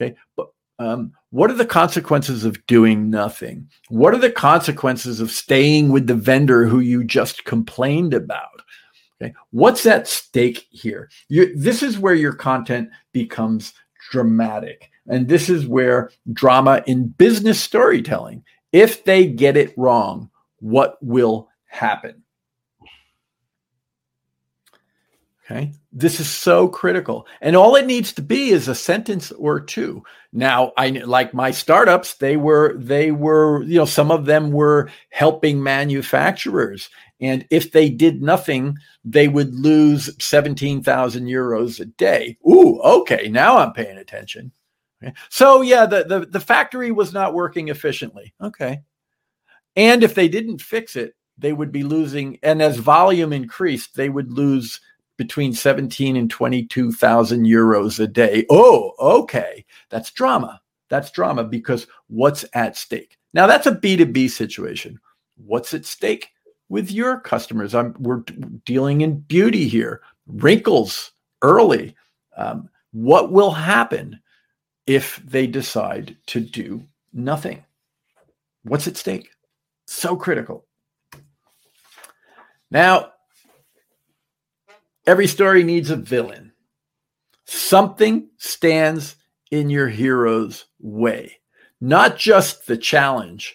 Okay. 0.00 0.16
But 0.34 0.46
um, 0.78 1.12
what 1.36 1.50
are 1.50 1.54
the 1.54 1.66
consequences 1.66 2.46
of 2.46 2.64
doing 2.66 3.10
nothing? 3.10 3.68
What 3.90 4.14
are 4.14 4.18
the 4.18 4.30
consequences 4.30 5.20
of 5.20 5.30
staying 5.30 5.90
with 5.90 6.06
the 6.06 6.14
vendor 6.14 6.64
who 6.64 6.80
you 6.80 7.04
just 7.04 7.44
complained 7.44 8.14
about? 8.14 8.62
Okay. 9.20 9.34
What's 9.50 9.84
at 9.84 10.08
stake 10.08 10.66
here? 10.70 11.10
You, 11.28 11.54
this 11.54 11.82
is 11.82 11.98
where 11.98 12.14
your 12.14 12.32
content 12.32 12.88
becomes 13.12 13.74
dramatic. 14.10 14.88
And 15.08 15.28
this 15.28 15.50
is 15.50 15.66
where 15.66 16.10
drama 16.32 16.82
in 16.86 17.08
business 17.08 17.60
storytelling, 17.60 18.42
if 18.72 19.04
they 19.04 19.26
get 19.26 19.58
it 19.58 19.76
wrong, 19.76 20.30
what 20.60 20.96
will 21.02 21.50
happen? 21.66 22.22
Okay. 25.48 25.72
This 25.92 26.18
is 26.18 26.28
so 26.28 26.66
critical. 26.66 27.26
And 27.40 27.54
all 27.54 27.76
it 27.76 27.86
needs 27.86 28.12
to 28.14 28.22
be 28.22 28.50
is 28.50 28.66
a 28.66 28.74
sentence 28.74 29.30
or 29.32 29.60
two. 29.60 30.02
Now, 30.32 30.72
I 30.76 30.88
like 30.90 31.32
my 31.34 31.52
startups, 31.52 32.14
they 32.14 32.36
were, 32.36 32.74
they 32.76 33.12
were, 33.12 33.62
you 33.62 33.76
know, 33.76 33.84
some 33.84 34.10
of 34.10 34.26
them 34.26 34.50
were 34.50 34.90
helping 35.10 35.62
manufacturers. 35.62 36.90
And 37.20 37.46
if 37.50 37.70
they 37.70 37.88
did 37.88 38.22
nothing, 38.22 38.76
they 39.04 39.28
would 39.28 39.54
lose 39.54 40.10
17,000 40.18 41.26
euros 41.26 41.80
a 41.80 41.84
day. 41.84 42.38
Ooh, 42.46 42.80
okay. 42.80 43.28
Now 43.28 43.58
I'm 43.58 43.72
paying 43.72 43.98
attention. 43.98 44.50
Okay. 45.02 45.14
So 45.30 45.62
yeah, 45.62 45.86
the, 45.86 46.04
the, 46.04 46.26
the 46.26 46.40
factory 46.40 46.90
was 46.90 47.12
not 47.12 47.34
working 47.34 47.68
efficiently. 47.68 48.34
Okay. 48.42 48.80
And 49.76 50.02
if 50.02 50.14
they 50.14 50.26
didn't 50.26 50.60
fix 50.60 50.96
it, 50.96 51.14
they 51.38 51.52
would 51.52 51.70
be 51.70 51.84
losing. 51.84 52.38
And 52.42 52.60
as 52.60 52.78
volume 52.78 53.32
increased, 53.32 53.94
they 53.94 54.08
would 54.08 54.32
lose 54.32 54.80
between 55.16 55.52
17 55.52 56.16
and 56.16 56.30
22,000 56.30 57.44
euros 57.44 58.00
a 58.00 58.06
day. 58.06 58.46
Oh, 58.50 58.92
okay. 58.98 59.64
That's 59.90 60.10
drama. 60.10 60.60
That's 60.88 61.10
drama 61.10 61.44
because 61.44 61.86
what's 62.08 62.44
at 62.52 62.76
stake? 62.76 63.16
Now, 63.32 63.46
that's 63.46 63.66
a 63.66 63.72
B2B 63.72 64.30
situation. 64.30 65.00
What's 65.36 65.74
at 65.74 65.84
stake 65.84 66.30
with 66.68 66.90
your 66.90 67.20
customers? 67.20 67.74
I'm, 67.74 67.94
we're 67.98 68.22
dealing 68.64 69.00
in 69.00 69.20
beauty 69.20 69.68
here, 69.68 70.02
wrinkles 70.26 71.12
early. 71.42 71.94
Um, 72.36 72.68
what 72.92 73.32
will 73.32 73.50
happen 73.50 74.20
if 74.86 75.20
they 75.24 75.46
decide 75.46 76.16
to 76.26 76.40
do 76.40 76.82
nothing? 77.12 77.64
What's 78.62 78.86
at 78.86 78.96
stake? 78.96 79.30
So 79.86 80.16
critical. 80.16 80.66
Now, 82.70 83.12
Every 85.06 85.26
story 85.26 85.62
needs 85.62 85.90
a 85.90 85.96
villain. 85.96 86.52
Something 87.44 88.28
stands 88.38 89.16
in 89.50 89.70
your 89.70 89.88
hero's 89.88 90.66
way, 90.80 91.38
not 91.80 92.16
just 92.16 92.66
the 92.66 92.76
challenge, 92.76 93.54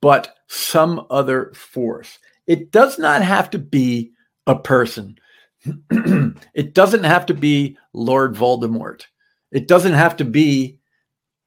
but 0.00 0.36
some 0.46 1.06
other 1.10 1.52
force. 1.54 2.18
It 2.46 2.70
does 2.70 2.98
not 2.98 3.22
have 3.22 3.50
to 3.50 3.58
be 3.58 4.12
a 4.46 4.56
person. 4.56 5.18
it 5.90 6.74
doesn't 6.74 7.04
have 7.04 7.26
to 7.26 7.34
be 7.34 7.76
Lord 7.92 8.34
Voldemort. 8.34 9.02
It 9.50 9.68
doesn't 9.68 9.94
have 9.94 10.16
to 10.16 10.24
be 10.24 10.78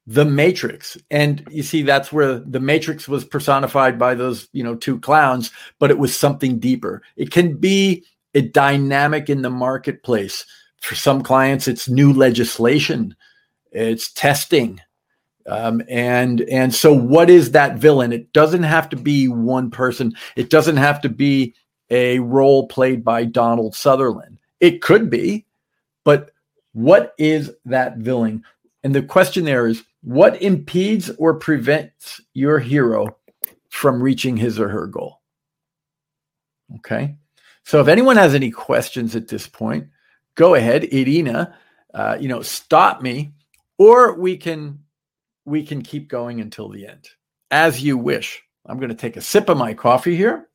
the 0.07 0.25
Matrix. 0.25 0.97
And 1.09 1.45
you 1.49 1.63
see, 1.63 1.81
that's 1.81 2.11
where 2.11 2.39
the 2.39 2.59
Matrix 2.59 3.07
was 3.07 3.25
personified 3.25 3.97
by 3.97 4.15
those, 4.15 4.47
you 4.53 4.63
know, 4.63 4.75
two 4.75 4.99
clowns, 4.99 5.51
but 5.79 5.89
it 5.89 5.97
was 5.97 6.15
something 6.15 6.59
deeper. 6.59 7.01
It 7.15 7.31
can 7.31 7.57
be 7.57 8.05
a 8.35 8.41
dynamic 8.41 9.29
in 9.29 9.41
the 9.41 9.49
marketplace. 9.49 10.45
For 10.81 10.93
some 10.93 11.23
clients, 11.23 11.67
it's 11.67 11.89
new 11.89 12.13
legislation, 12.13 13.15
it's 13.71 14.11
testing. 14.11 14.79
Um, 15.47 15.81
and 15.87 16.41
and 16.41 16.73
so 16.73 16.93
what 16.93 17.29
is 17.29 17.51
that 17.51 17.77
villain? 17.77 18.11
It 18.11 18.33
doesn't 18.33 18.63
have 18.63 18.89
to 18.89 18.95
be 18.95 19.27
one 19.27 19.69
person. 19.71 20.15
It 20.35 20.49
doesn't 20.49 20.77
have 20.77 21.01
to 21.01 21.09
be 21.09 21.53
a 21.89 22.19
role 22.19 22.67
played 22.67 23.03
by 23.03 23.25
Donald 23.25 23.75
Sutherland. 23.75 24.39
It 24.59 24.81
could 24.81 25.09
be, 25.09 25.45
but 26.03 26.31
what 26.73 27.13
is 27.17 27.51
that 27.65 27.97
villain? 27.97 28.43
And 28.83 28.93
the 28.93 29.03
question 29.03 29.45
there 29.45 29.67
is 29.67 29.83
what 30.01 30.41
impedes 30.41 31.09
or 31.17 31.35
prevents 31.35 32.21
your 32.33 32.59
hero 32.59 33.17
from 33.69 34.01
reaching 34.01 34.37
his 34.37 34.59
or 34.59 34.69
her 34.69 34.87
goal? 34.87 35.21
Okay. 36.77 37.15
So 37.65 37.81
if 37.81 37.87
anyone 37.87 38.15
has 38.17 38.35
any 38.35 38.51
questions 38.51 39.15
at 39.15 39.27
this 39.27 39.47
point, 39.47 39.87
go 40.35 40.53
ahead, 40.53 40.83
Irina. 40.85 41.57
Uh, 41.93 42.17
you 42.19 42.27
know, 42.27 42.41
stop 42.41 43.01
me, 43.01 43.33
or 43.77 44.13
we 44.13 44.37
can 44.37 44.79
we 45.45 45.65
can 45.65 45.81
keep 45.81 46.07
going 46.07 46.41
until 46.41 46.69
the 46.69 46.87
end, 46.87 47.09
as 47.51 47.83
you 47.83 47.97
wish. 47.97 48.43
I'm 48.67 48.77
going 48.77 48.89
to 48.89 48.95
take 48.95 49.17
a 49.17 49.21
sip 49.21 49.49
of 49.49 49.57
my 49.57 49.73
coffee 49.73 50.15
here 50.15 50.47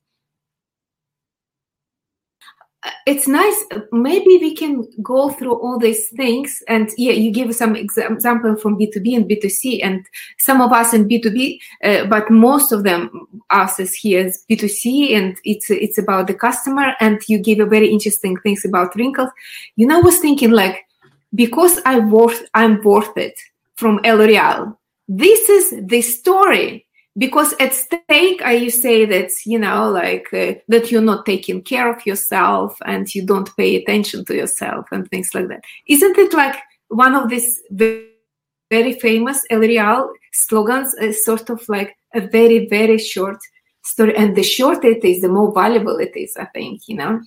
it's 3.05 3.27
nice 3.27 3.63
maybe 3.91 4.37
we 4.37 4.55
can 4.55 4.87
go 5.01 5.29
through 5.29 5.53
all 5.53 5.79
these 5.79 6.09
things 6.09 6.61
and 6.67 6.89
yeah 6.97 7.11
you 7.11 7.31
give 7.31 7.53
some 7.55 7.75
example 7.75 8.55
from 8.55 8.77
b2b 8.77 9.15
and 9.15 9.29
b2c 9.29 9.79
and 9.83 10.05
some 10.39 10.61
of 10.61 10.71
us 10.71 10.93
in 10.93 11.07
b2b 11.07 11.59
uh, 11.83 12.05
but 12.05 12.29
most 12.29 12.71
of 12.71 12.83
them 12.83 13.09
us 13.49 13.79
is 13.79 13.93
here 13.95 14.27
is 14.27 14.43
b2c 14.49 15.15
and 15.15 15.37
it's 15.43 15.69
it's 15.69 15.97
about 15.97 16.27
the 16.27 16.33
customer 16.33 16.93
and 16.99 17.21
you 17.27 17.39
give 17.39 17.59
a 17.59 17.65
very 17.65 17.89
interesting 17.89 18.37
things 18.37 18.63
about 18.65 18.95
wrinkles. 18.95 19.29
You 19.75 19.87
know 19.87 19.97
i 19.97 20.01
was 20.01 20.19
thinking 20.19 20.51
like 20.51 20.85
because 21.33 21.79
i 21.85 21.99
worth 21.99 22.43
i'm 22.53 22.81
worth 22.83 23.17
it 23.17 23.39
from 23.75 23.97
l'oreal 24.03 24.77
this 25.07 25.49
is 25.49 25.75
the 25.87 26.01
story 26.01 26.85
because 27.17 27.53
at 27.59 27.73
stake 27.73 28.41
i 28.43 28.67
say 28.69 29.05
that 29.05 29.29
you 29.45 29.59
know 29.59 29.89
like 29.89 30.27
uh, 30.33 30.53
that 30.69 30.89
you're 30.89 31.01
not 31.01 31.25
taking 31.25 31.61
care 31.61 31.93
of 31.93 32.05
yourself 32.05 32.77
and 32.85 33.13
you 33.13 33.25
don't 33.25 33.55
pay 33.57 33.75
attention 33.75 34.23
to 34.25 34.35
yourself 34.35 34.85
and 34.91 35.09
things 35.09 35.31
like 35.33 35.47
that. 35.49 35.63
Isn't 35.87 36.17
it 36.17 36.33
like 36.33 36.55
one 36.87 37.15
of 37.15 37.29
these 37.29 37.61
very 37.71 38.93
famous 38.99 39.43
l'oreal 39.51 40.09
slogans 40.31 40.93
is 40.95 41.25
sort 41.25 41.49
of 41.49 41.67
like 41.67 41.95
a 42.15 42.21
very 42.21 42.67
very 42.67 42.97
short 42.97 43.39
story? 43.83 44.15
And 44.15 44.35
the 44.35 44.43
shorter 44.43 44.87
it 44.87 45.03
is 45.03 45.21
the 45.21 45.29
more 45.29 45.53
valuable 45.53 45.97
it 45.97 46.15
is 46.15 46.35
i 46.37 46.45
think 46.45 46.87
you 46.87 46.95
know? 46.95 47.19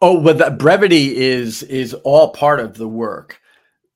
Oh 0.00 0.20
but 0.20 0.38
that 0.38 0.58
brevity 0.58 1.16
is 1.16 1.62
is 1.64 1.94
all 2.02 2.30
part 2.30 2.58
of 2.58 2.76
the 2.76 2.88
work 2.88 3.38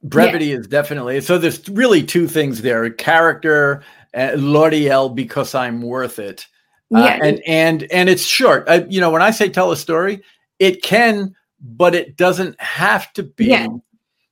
brevity 0.03 0.47
yeah. 0.47 0.57
is 0.57 0.67
definitely 0.67 1.21
so 1.21 1.39
there's 1.39 1.69
really 1.71 2.03
two 2.03 2.29
things 2.29 2.63
there 2.63 2.89
character 2.91 3.83
uh, 4.17 4.33
L'Oreal 4.37 5.15
because 5.15 5.55
I'm 5.55 5.83
worth 5.83 6.19
it. 6.19 6.47
Uh, 6.95 7.01
yeah. 7.01 7.19
and 7.23 7.43
and 7.47 7.83
and 7.93 8.09
it's 8.09 8.25
short. 8.25 8.65
I, 8.69 8.85
you 8.89 9.01
know, 9.01 9.11
when 9.11 9.23
I 9.23 9.31
say 9.31 9.49
tell 9.49 9.73
a 9.73 9.77
story, 9.77 10.23
it 10.59 10.83
can, 10.83 11.35
but 11.61 11.95
it 11.95 12.17
doesn't 12.17 12.59
have 12.61 13.13
to 13.15 13.25
be. 13.25 13.47
Yeah. 13.47 13.67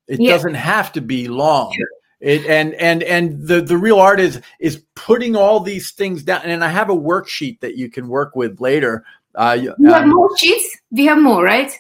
It 0.07 0.21
yeah. 0.21 0.31
doesn't 0.31 0.55
have 0.55 0.93
to 0.93 1.01
be 1.01 1.29
long. 1.29 1.77
It, 2.21 2.47
and 2.47 2.75
and 2.75 3.03
and 3.03 3.47
the 3.47 3.61
the 3.61 3.77
real 3.77 3.99
art 3.99 4.21
is 4.21 4.41
is 4.61 4.83
putting 4.95 5.35
all 5.37 5.61
these 5.61 5.91
things 5.91 6.23
down. 6.23 6.43
And 6.45 6.65
I 6.65 6.69
have 6.69 6.91
a 6.91 6.97
worksheet 6.97 7.61
that 7.61 7.77
you 7.77 7.91
can 7.91 8.09
work 8.09 8.37
with 8.37 8.61
later. 8.61 9.05
Uh, 9.35 9.59
you 9.61 9.71
um, 9.73 9.85
have 9.87 10.07
more 10.07 10.37
sheets. 10.39 10.79
We 10.93 11.07
have 11.07 11.19
more, 11.19 11.43
right? 11.43 11.73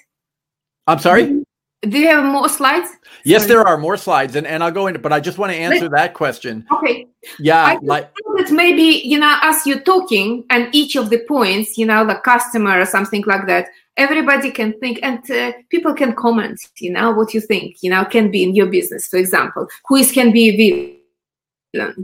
I'm 0.86 0.98
sorry. 0.98 1.43
Do 1.88 1.98
you 1.98 2.08
have 2.08 2.24
more 2.24 2.48
slides? 2.48 2.88
Yes, 3.24 3.42
Sorry. 3.42 3.54
there 3.54 3.66
are 3.66 3.78
more 3.78 3.96
slides, 3.96 4.36
and, 4.36 4.46
and 4.46 4.62
I'll 4.62 4.70
go 4.70 4.86
into. 4.86 4.98
But 4.98 5.12
I 5.12 5.20
just 5.20 5.38
want 5.38 5.52
to 5.52 5.58
answer 5.58 5.88
that 5.88 6.14
question. 6.14 6.66
Okay. 6.70 7.06
Yeah, 7.38 7.62
I 7.62 7.78
like 7.82 8.12
that 8.36 8.50
maybe 8.50 9.02
you 9.04 9.18
know, 9.18 9.36
as 9.42 9.66
you're 9.66 9.80
talking, 9.80 10.44
and 10.50 10.74
each 10.74 10.96
of 10.96 11.10
the 11.10 11.18
points, 11.26 11.78
you 11.78 11.86
know, 11.86 12.06
the 12.06 12.16
customer 12.16 12.80
or 12.80 12.86
something 12.86 13.22
like 13.26 13.46
that, 13.46 13.68
everybody 13.96 14.50
can 14.50 14.78
think, 14.80 14.98
and 15.02 15.18
uh, 15.30 15.52
people 15.70 15.94
can 15.94 16.14
comment. 16.14 16.60
You 16.78 16.92
know 16.92 17.12
what 17.12 17.34
you 17.34 17.40
think. 17.40 17.76
You 17.82 17.90
know, 17.90 18.04
can 18.04 18.30
be 18.30 18.42
in 18.42 18.54
your 18.54 18.66
business, 18.66 19.08
for 19.08 19.16
example, 19.16 19.68
who 19.88 19.96
is 19.96 20.12
can 20.12 20.32
be 20.32 20.50
a 20.50 20.56
villain. 20.56 21.00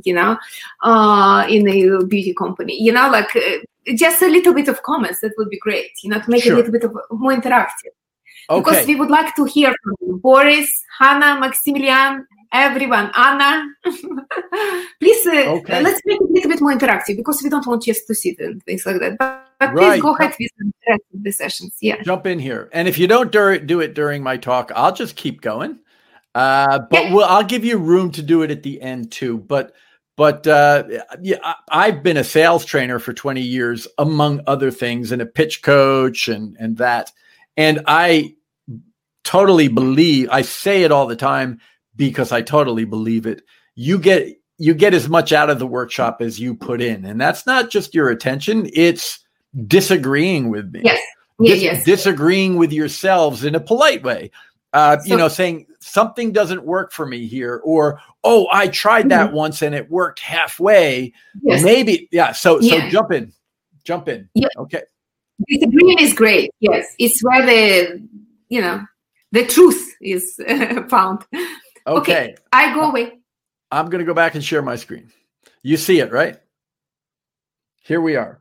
You 0.05 0.15
know, 0.15 0.39
uh, 0.83 1.47
in 1.49 1.69
a 1.69 2.05
beauty 2.05 2.35
company. 2.35 2.83
You 2.83 2.93
know, 2.93 3.09
like 3.11 3.35
uh, 3.37 3.59
just 3.95 4.23
a 4.23 4.27
little 4.29 4.55
bit 4.55 4.69
of 4.69 4.83
comments 4.83 5.21
that 5.21 5.33
would 5.39 5.51
be 5.51 5.59
great. 5.59 5.93
You 6.03 6.11
know, 6.11 6.21
to 6.21 6.31
make 6.31 6.43
sure. 6.43 6.55
a 6.55 6.57
little 6.57 6.73
bit 6.73 6.85
of 6.85 6.97
more 7.11 7.33
interactive. 7.33 7.95
Okay. 8.51 8.61
Because 8.71 8.87
we 8.87 8.97
would 8.97 9.11
like 9.11 9.35
to 9.37 9.45
hear 9.45 9.73
from 9.83 9.95
you. 10.01 10.19
Boris, 10.23 10.71
Hannah, 10.99 11.39
Maximilian, 11.41 12.27
everyone, 12.53 13.11
Anna. 13.15 13.65
please, 15.01 15.27
uh, 15.27 15.45
Okay. 15.59 15.83
let's 15.83 16.01
make 16.05 16.19
it 16.21 16.31
a 16.31 16.33
little 16.33 16.51
bit 16.51 16.61
more 16.61 16.73
interactive 16.73 17.17
because 17.17 17.43
we 17.43 17.49
don't 17.49 17.67
want 17.67 17.83
just 17.85 18.07
to 18.09 18.15
sit 18.15 18.39
and 18.41 18.63
things 18.65 18.85
like 18.87 18.99
that. 19.01 19.17
But, 19.19 19.47
but 19.61 19.75
Right. 19.75 19.93
please 19.95 20.03
go 20.03 20.17
ahead 20.17 20.35
with 20.39 20.51
the 20.59 20.73
rest 20.89 21.03
of 21.15 21.23
the 21.23 21.31
sessions. 21.33 21.77
Yeah. 21.81 22.03
jump 22.03 22.27
in 22.27 22.39
here. 22.39 22.69
And 22.73 22.89
if 22.89 22.99
you 22.99 23.07
don't 23.07 23.31
dur- 23.31 23.59
do 23.59 23.81
it 23.81 23.95
during 23.95 24.23
my 24.23 24.37
talk, 24.37 24.73
I'll 24.75 24.95
just 24.95 25.17
keep 25.17 25.41
going. 25.43 25.79
Uh, 26.35 26.81
but 26.91 27.05
Yeah. 27.05 27.15
we'll, 27.15 27.25
I'll 27.25 27.45
give 27.45 27.65
you 27.65 27.77
room 27.79 28.11
to 28.13 28.23
do 28.23 28.43
it 28.43 28.51
at 28.51 28.63
the 28.63 28.81
end 28.83 29.11
too. 29.13 29.39
But 29.39 29.73
but 30.17 30.47
uh, 30.47 30.85
yeah, 31.23 31.39
I- 31.43 31.55
I've 31.71 32.03
been 32.03 32.19
a 32.19 32.25
sales 32.25 32.65
trainer 32.65 32.99
for 32.99 33.13
20 33.15 33.41
years, 33.41 33.89
among 33.97 34.43
other 34.47 34.71
things, 34.71 35.13
and 35.13 35.23
a 35.23 35.27
pitch 35.27 35.63
coach 35.63 36.29
and 36.29 36.57
and 36.61 36.77
that. 36.79 37.11
And 37.57 37.81
I 37.87 38.35
totally 39.25 39.69
believe. 39.69 40.29
I 40.31 40.43
say 40.43 40.83
it 40.83 40.93
all 40.93 41.07
the 41.07 41.17
time 41.17 41.61
because 41.97 42.33
I 42.33 42.43
totally 42.43 42.85
believe 42.85 43.27
it. 43.27 43.43
You 43.75 43.99
get 43.99 44.29
you 44.59 44.75
get 44.75 44.93
as 44.95 45.09
much 45.09 45.33
out 45.33 45.49
of 45.51 45.59
the 45.59 45.67
workshop 45.67 46.21
as 46.21 46.39
you 46.39 46.55
put 46.55 46.81
in, 46.83 47.05
and 47.05 47.21
that's 47.21 47.47
not 47.47 47.71
just 47.71 47.95
your 47.95 48.11
attention; 48.11 48.69
it's 48.75 49.21
disagreeing 49.67 50.49
with 50.51 50.71
me 50.73 50.83
Yes. 50.85 51.01
Yeah, 51.41 51.55
dis- 51.55 51.63
yes. 51.63 51.85
disagreeing 51.85 52.57
with 52.57 52.73
yourselves 52.73 53.45
in 53.45 53.55
a 53.55 53.61
polite 53.61 54.03
way. 54.03 54.31
Uh, 54.73 54.99
you 55.05 55.17
know, 55.17 55.27
saying 55.27 55.67
something 55.81 56.31
doesn't 56.33 56.65
work 56.65 56.93
for 56.93 57.05
me 57.07 57.27
here, 57.27 57.61
or 57.65 57.99
oh, 58.23 58.47
I 58.53 58.69
tried 58.69 59.09
that 59.09 59.33
once 59.33 59.63
and 59.63 59.75
it 59.75 59.91
worked 59.91 60.21
halfway. 60.21 61.09
Mm-hmm. 61.09 61.49
yes. 61.49 61.65
Maybe, 61.65 62.09
yeah. 62.13 62.33
So, 62.33 62.61
so 62.61 62.67
Yeah. 62.77 62.89
jump 62.91 63.11
in, 63.11 63.33
jump 63.83 64.09
in. 64.09 64.29
Yeah. 64.35 64.49
Okay. 64.59 64.83
Disagreeing 65.49 65.99
is 65.99 66.13
great. 66.13 66.51
Yes. 66.61 66.87
It's 66.99 67.21
where 67.23 67.45
the, 67.45 68.09
you 68.49 68.61
know, 68.61 68.85
the 69.33 69.47
truth 69.47 69.95
is 70.01 70.41
found. 70.89 71.25
Okay. 71.87 72.35
I 72.53 72.75
go 72.75 72.91
away. 72.91 73.19
I'm 73.71 73.89
going 73.89 74.01
to 74.01 74.05
go 74.05 74.15
back 74.15 74.35
and 74.35 74.45
share 74.45 74.63
my 74.63 74.77
screen. 74.77 75.11
You 75.63 75.77
see 75.77 76.01
it, 76.01 76.13
right? 76.13 76.39
Here 77.83 78.01
we 78.01 78.17
are. 78.17 78.41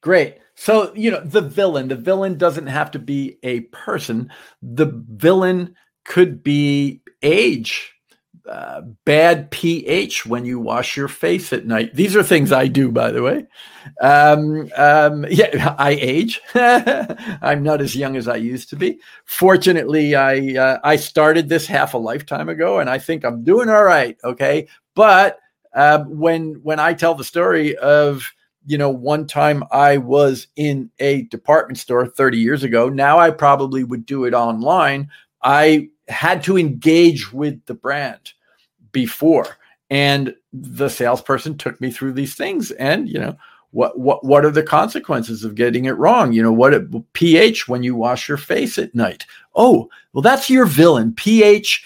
Great. 0.00 0.38
So, 0.54 0.92
you 0.94 1.10
know, 1.10 1.20
the 1.20 1.40
villain, 1.40 1.88
the 1.88 1.96
villain 1.96 2.36
doesn't 2.38 2.66
have 2.66 2.90
to 2.92 2.98
be 2.98 3.38
a 3.42 3.60
person. 3.60 4.30
The 4.62 4.86
villain 5.08 5.74
could 6.04 6.42
be 6.42 7.02
age, 7.22 7.94
uh, 8.48 8.80
bad 9.04 9.50
pH 9.50 10.24
when 10.26 10.44
you 10.44 10.58
wash 10.58 10.96
your 10.96 11.08
face 11.08 11.52
at 11.52 11.66
night. 11.66 11.94
These 11.94 12.16
are 12.16 12.22
things 12.22 12.50
I 12.50 12.66
do, 12.66 12.90
by 12.90 13.10
the 13.10 13.22
way. 13.22 13.46
Um, 14.00 14.70
um, 14.76 15.26
yeah, 15.30 15.74
I 15.78 15.90
age. 16.00 16.40
I'm 16.54 17.62
not 17.62 17.80
as 17.80 17.94
young 17.94 18.16
as 18.16 18.26
I 18.26 18.36
used 18.36 18.70
to 18.70 18.76
be. 18.76 19.00
Fortunately, 19.24 20.14
I 20.14 20.56
uh, 20.56 20.78
I 20.82 20.96
started 20.96 21.48
this 21.48 21.66
half 21.66 21.94
a 21.94 21.98
lifetime 21.98 22.48
ago, 22.48 22.78
and 22.78 22.88
I 22.88 22.98
think 22.98 23.24
I'm 23.24 23.44
doing 23.44 23.68
all 23.68 23.84
right. 23.84 24.16
Okay, 24.24 24.68
but 24.94 25.38
um, 25.74 26.18
when 26.18 26.54
when 26.62 26.80
I 26.80 26.94
tell 26.94 27.14
the 27.14 27.24
story 27.24 27.76
of 27.76 28.32
you 28.66 28.78
know 28.78 28.90
one 28.90 29.26
time 29.26 29.62
I 29.70 29.98
was 29.98 30.46
in 30.56 30.90
a 30.98 31.22
department 31.22 31.78
store 31.78 32.06
30 32.06 32.38
years 32.38 32.64
ago, 32.64 32.88
now 32.88 33.18
I 33.18 33.30
probably 33.30 33.84
would 33.84 34.06
do 34.06 34.24
it 34.24 34.34
online. 34.34 35.10
I 35.42 35.90
had 36.08 36.42
to 36.44 36.56
engage 36.56 37.32
with 37.32 37.64
the 37.66 37.74
brand 37.74 38.32
before, 38.92 39.58
and 39.90 40.34
the 40.52 40.88
salesperson 40.88 41.56
took 41.56 41.80
me 41.80 41.90
through 41.90 42.12
these 42.12 42.34
things, 42.34 42.70
and 42.72 43.08
you 43.08 43.18
know 43.18 43.36
what 43.70 43.98
what 43.98 44.24
what 44.24 44.44
are 44.44 44.50
the 44.50 44.62
consequences 44.62 45.44
of 45.44 45.54
getting 45.54 45.84
it 45.84 45.96
wrong? 45.98 46.32
You 46.32 46.42
know 46.42 46.52
what 46.52 46.74
it, 46.74 47.12
ph 47.12 47.68
when 47.68 47.82
you 47.82 47.94
wash 47.94 48.28
your 48.28 48.38
face 48.38 48.78
at 48.78 48.94
night. 48.94 49.26
Oh 49.54 49.88
well 50.12 50.22
that's 50.22 50.48
your 50.48 50.66
villain. 50.66 51.12
Ph 51.14 51.84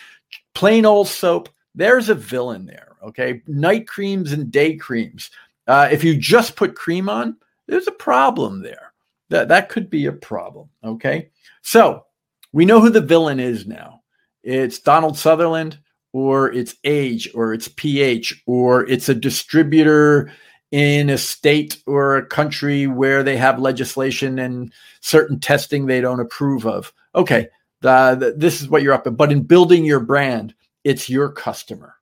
plain 0.54 0.86
old 0.86 1.08
soap. 1.08 1.48
There's 1.74 2.08
a 2.08 2.14
villain 2.14 2.66
there 2.66 2.92
okay? 3.02 3.42
Night 3.46 3.88
creams 3.88 4.32
and 4.32 4.50
day 4.50 4.76
creams. 4.76 5.30
Uh, 5.66 5.88
if 5.90 6.02
you 6.04 6.16
just 6.16 6.56
put 6.56 6.74
cream 6.74 7.08
on 7.08 7.36
there's 7.66 7.86
a 7.86 7.92
problem 7.92 8.62
there. 8.62 8.92
That 9.28 9.48
that 9.48 9.68
could 9.68 9.90
be 9.90 10.06
a 10.06 10.12
problem 10.12 10.68
okay? 10.84 11.30
So 11.62 12.04
we 12.52 12.64
know 12.64 12.80
who 12.80 12.90
the 12.90 13.00
villain 13.00 13.40
is 13.40 13.66
now. 13.66 14.02
It's 14.42 14.78
donald 14.78 15.18
sutherland 15.18 15.78
or 16.12 16.52
it's 16.52 16.74
age 16.84 17.28
or 17.34 17.52
it's 17.54 17.68
ph 17.68 18.42
or 18.46 18.86
it's 18.88 19.08
a 19.08 19.14
distributor 19.14 20.30
in 20.72 21.10
a 21.10 21.18
state 21.18 21.82
or 21.86 22.16
a 22.16 22.26
country 22.26 22.86
where 22.86 23.22
they 23.22 23.36
have 23.36 23.58
legislation 23.60 24.38
and 24.38 24.72
certain 25.00 25.38
testing 25.38 25.86
they 25.86 26.00
don't 26.00 26.20
approve 26.20 26.66
of. 26.66 26.92
Okay, 27.14 27.46
the, 27.82 28.16
the- 28.18 28.34
this 28.36 28.62
is 28.62 28.68
what 28.68 28.82
you're 28.82 28.94
up 28.94 29.04
to. 29.04 29.10
But 29.10 29.30
in 29.30 29.42
building 29.42 29.84
your 29.84 30.00
brand, 30.00 30.54
it's 30.82 31.10
your 31.10 31.30
customer. 31.30 31.96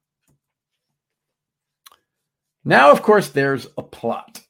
Now, 2.64 2.92
of 2.92 3.02
course, 3.02 3.30
there's 3.30 3.66
a 3.76 3.82
plot. 3.82 4.40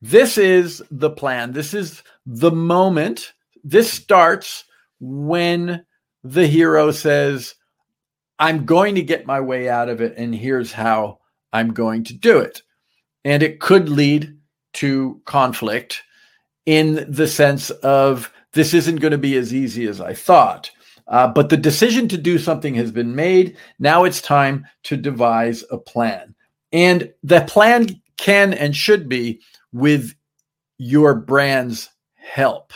This 0.00 0.38
is 0.38 0.82
the 0.90 1.10
plan. 1.10 1.52
This 1.52 1.74
is 1.74 2.02
the 2.24 2.52
moment. 2.52 3.32
This 3.64 3.92
starts 3.92 4.64
when 5.00 5.84
the 6.24 6.46
hero 6.46 6.90
says, 6.92 7.54
I'm 8.38 8.64
going 8.64 8.94
to 8.94 9.02
get 9.02 9.26
my 9.26 9.40
way 9.40 9.68
out 9.68 9.88
of 9.88 10.00
it, 10.00 10.14
and 10.16 10.34
here's 10.34 10.72
how 10.72 11.18
I'm 11.52 11.72
going 11.72 12.04
to 12.04 12.14
do 12.14 12.38
it 12.38 12.62
and 13.24 13.42
it 13.42 13.60
could 13.60 13.88
lead 13.88 14.36
to 14.74 15.20
conflict 15.24 16.02
in 16.66 17.04
the 17.08 17.26
sense 17.26 17.70
of 17.70 18.32
this 18.52 18.74
isn't 18.74 19.00
going 19.00 19.12
to 19.12 19.18
be 19.18 19.36
as 19.36 19.52
easy 19.52 19.86
as 19.86 20.00
I 20.00 20.14
thought. 20.14 20.70
Uh, 21.06 21.28
but 21.28 21.48
the 21.48 21.56
decision 21.56 22.08
to 22.08 22.18
do 22.18 22.38
something 22.38 22.74
has 22.74 22.90
been 22.90 23.14
made. 23.14 23.56
Now 23.78 24.04
it's 24.04 24.20
time 24.20 24.66
to 24.84 24.96
devise 24.96 25.64
a 25.70 25.78
plan. 25.78 26.34
And 26.72 27.12
the 27.22 27.42
plan 27.42 28.00
can 28.18 28.52
and 28.52 28.76
should 28.76 29.08
be 29.08 29.40
with 29.72 30.14
your 30.76 31.14
brand's 31.14 31.90
help. 32.14 32.72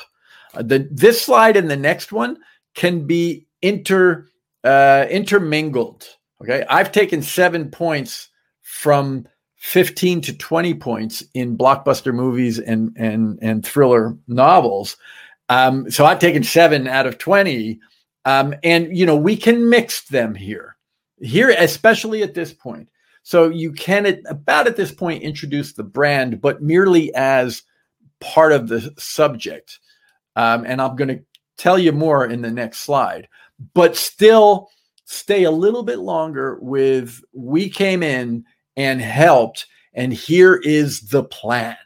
Uh, 0.54 0.62
the, 0.62 0.88
this 0.90 1.20
slide 1.24 1.56
and 1.56 1.70
the 1.70 1.76
next 1.76 2.12
one 2.12 2.38
can 2.74 3.06
be 3.06 3.46
inter 3.60 4.28
uh, 4.64 5.06
intermingled. 5.10 6.06
Okay, 6.42 6.64
I've 6.68 6.92
taken 6.92 7.22
seven 7.22 7.70
points 7.70 8.28
from 8.62 9.26
15 9.56 10.20
to 10.22 10.36
20 10.36 10.74
points 10.74 11.22
in 11.34 11.56
blockbuster 11.56 12.12
movies 12.12 12.58
and 12.58 12.94
and 12.96 13.38
and 13.40 13.64
thriller 13.64 14.16
novels. 14.26 14.96
Um, 15.48 15.90
so 15.90 16.04
I've 16.04 16.18
taken 16.18 16.42
seven 16.42 16.88
out 16.88 17.06
of 17.06 17.18
20. 17.18 17.78
Um, 18.24 18.54
and 18.64 18.96
you 18.96 19.06
know, 19.06 19.16
we 19.16 19.36
can 19.36 19.68
mix 19.68 20.02
them 20.08 20.34
here. 20.34 20.76
Here, 21.20 21.54
especially 21.56 22.22
at 22.22 22.34
this 22.34 22.52
point. 22.52 22.88
So 23.22 23.48
you 23.48 23.72
can 23.72 24.06
at 24.06 24.18
about 24.28 24.66
at 24.66 24.76
this 24.76 24.92
point 24.92 25.22
introduce 25.22 25.72
the 25.74 25.84
brand, 25.84 26.40
but 26.40 26.60
merely 26.60 27.14
as 27.14 27.62
part 28.20 28.52
of 28.52 28.66
the 28.66 28.92
subject. 28.98 29.78
Um, 30.34 30.64
and 30.66 30.82
I'm 30.82 30.96
going 30.96 31.08
to 31.08 31.22
tell 31.56 31.78
you 31.78 31.92
more 31.92 32.26
in 32.26 32.42
the 32.42 32.50
next 32.50 32.80
slide, 32.80 33.28
but 33.74 33.96
still 33.96 34.70
stay 35.04 35.44
a 35.44 35.50
little 35.50 35.82
bit 35.82 35.98
longer 35.98 36.58
with 36.60 37.22
we 37.32 37.68
came 37.68 38.02
in 38.02 38.44
and 38.76 39.00
helped. 39.00 39.66
And 39.94 40.12
here 40.12 40.56
is 40.56 41.00
the 41.08 41.22
plan. 41.22 41.76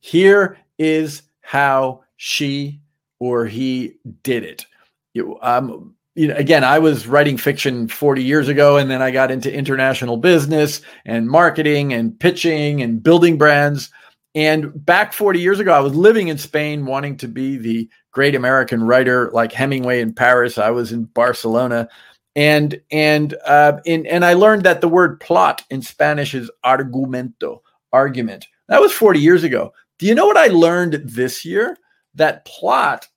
Here 0.00 0.58
is 0.78 1.22
how 1.42 2.04
she 2.16 2.80
or 3.18 3.44
he 3.44 3.96
did 4.22 4.44
it. 4.44 4.64
You, 5.12 5.38
um, 5.42 5.94
you 6.14 6.28
know, 6.28 6.34
again, 6.36 6.64
I 6.64 6.78
was 6.78 7.06
writing 7.06 7.36
fiction 7.36 7.86
40 7.86 8.22
years 8.22 8.48
ago, 8.48 8.76
and 8.76 8.90
then 8.90 9.02
I 9.02 9.10
got 9.10 9.30
into 9.30 9.52
international 9.52 10.16
business 10.16 10.80
and 11.04 11.28
marketing 11.28 11.92
and 11.92 12.18
pitching 12.18 12.82
and 12.82 13.02
building 13.02 13.38
brands. 13.38 13.90
And 14.34 14.84
back 14.84 15.12
40 15.12 15.40
years 15.40 15.60
ago, 15.60 15.72
I 15.72 15.80
was 15.80 15.94
living 15.94 16.28
in 16.28 16.38
Spain, 16.38 16.86
wanting 16.86 17.16
to 17.18 17.28
be 17.28 17.56
the 17.56 17.88
great 18.12 18.34
American 18.34 18.82
writer 18.82 19.30
like 19.32 19.52
Hemingway 19.52 20.00
in 20.00 20.12
Paris. 20.12 20.58
I 20.58 20.70
was 20.70 20.92
in 20.92 21.04
Barcelona 21.04 21.88
and 22.36 22.80
and 22.90 23.34
uh, 23.44 23.80
in, 23.84 24.06
and 24.06 24.24
I 24.24 24.34
learned 24.34 24.62
that 24.64 24.80
the 24.80 24.88
word 24.88 25.20
plot 25.20 25.62
in 25.70 25.82
Spanish 25.82 26.34
is 26.34 26.50
argumento, 26.64 27.60
argument. 27.92 28.46
That 28.68 28.80
was 28.80 28.92
40 28.92 29.18
years 29.18 29.44
ago. 29.44 29.72
Do 29.98 30.06
you 30.06 30.14
know 30.14 30.26
what 30.26 30.36
I 30.36 30.46
learned 30.46 31.02
this 31.04 31.44
year? 31.44 31.76
That 32.14 32.44
plot, 32.44 33.08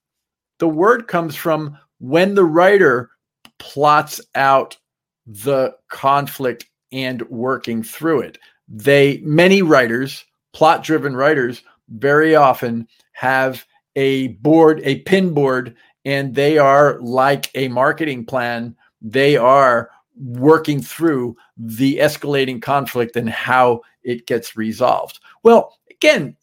the 0.59 0.67
word 0.67 1.07
comes 1.07 1.35
from 1.35 1.77
when 1.99 2.35
the 2.35 2.43
writer 2.43 3.11
plots 3.59 4.19
out 4.35 4.77
the 5.25 5.75
conflict 5.89 6.65
and 6.91 7.21
working 7.29 7.83
through 7.83 8.21
it. 8.21 8.37
They 8.67 9.19
many 9.23 9.61
writers, 9.61 10.25
plot-driven 10.53 11.15
writers, 11.15 11.61
very 11.89 12.35
often 12.35 12.87
have 13.13 13.65
a 13.95 14.29
board, 14.29 14.81
a 14.83 14.99
pin 15.01 15.33
board, 15.33 15.75
and 16.05 16.35
they 16.35 16.57
are 16.57 16.99
like 17.01 17.49
a 17.55 17.67
marketing 17.69 18.25
plan 18.25 18.75
they 19.03 19.35
are 19.35 19.91
working 20.17 20.81
through 20.81 21.35
the 21.57 21.97
escalating 21.97 22.61
conflict 22.61 23.15
and 23.15 23.29
how 23.29 23.81
it 24.03 24.25
gets 24.25 24.55
resolved. 24.55 25.19
Well, 25.43 25.77
again, 25.91 26.35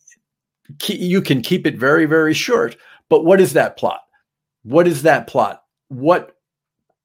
you 0.87 1.23
can 1.23 1.41
keep 1.41 1.67
it 1.67 1.79
very, 1.79 2.05
very 2.05 2.35
short, 2.35 2.77
but 3.09 3.25
what 3.25 3.41
is 3.41 3.55
that 3.55 3.77
plot? 3.77 4.03
What 4.63 4.87
is 4.87 5.03
that 5.03 5.27
plot? 5.27 5.65
What 5.89 6.37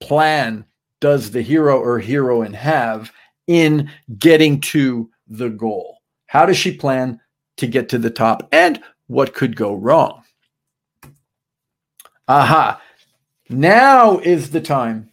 plan 0.02 0.66
does 1.00 1.32
the 1.32 1.42
hero 1.42 1.80
or 1.80 2.00
heroine 2.00 2.54
have 2.54 3.12
in 3.48 3.90
getting 4.20 4.60
to 4.60 5.10
the 5.28 5.50
goal? 5.50 6.00
How 6.28 6.46
does 6.46 6.58
she 6.58 6.76
plan 6.76 7.20
to 7.58 7.68
get 7.68 7.90
to 7.90 7.98
the 7.98 8.10
top? 8.10 8.48
And 8.52 8.82
what 9.08 9.34
could 9.34 9.56
go 9.56 9.74
wrong? 9.74 10.25
Aha. 12.28 12.82
Now 13.50 14.18
is 14.18 14.50
the 14.50 14.62
time 14.62 15.10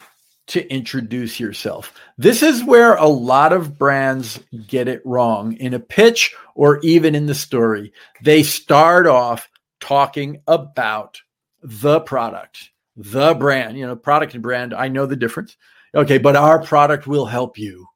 to 0.49 0.67
introduce 0.73 1.39
yourself. 1.39 1.95
This 2.19 2.43
is 2.43 2.65
where 2.65 2.95
a 2.95 3.07
lot 3.07 3.53
of 3.53 3.79
brands 3.79 4.41
get 4.67 4.89
it 4.89 5.03
wrong 5.05 5.53
in 5.55 5.75
a 5.75 5.79
pitch 5.79 6.35
or 6.55 6.81
even 6.81 7.15
in 7.15 7.27
the 7.27 7.35
story. 7.35 7.93
They 8.23 8.43
start 8.43 9.07
off 9.07 9.49
talking 9.81 10.41
about 10.47 11.21
the 11.63 12.01
product, 12.01 12.71
the 12.97 13.35
brand, 13.35 13.79
you 13.79 13.87
know, 13.87 13.97
product 13.97 14.35
and 14.35 14.43
brand. 14.43 14.75
I 14.75 14.89
know 14.89 15.07
the 15.07 15.17
difference. 15.17 15.57
Okay, 15.95 16.19
but 16.19 16.37
our 16.37 16.63
product 16.63 17.07
will 17.07 17.27
help 17.27 17.59
you. 17.59 17.87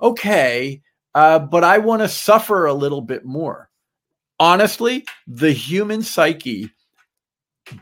Okay, 0.00 0.82
uh, 1.14 1.38
but 1.38 1.64
I 1.64 1.78
want 1.78 2.02
to 2.02 2.08
suffer 2.08 2.66
a 2.66 2.74
little 2.74 3.02
bit 3.02 3.24
more. 3.24 3.70
Honestly, 4.40 5.04
the 5.26 5.52
human 5.52 6.02
psyche 6.02 6.70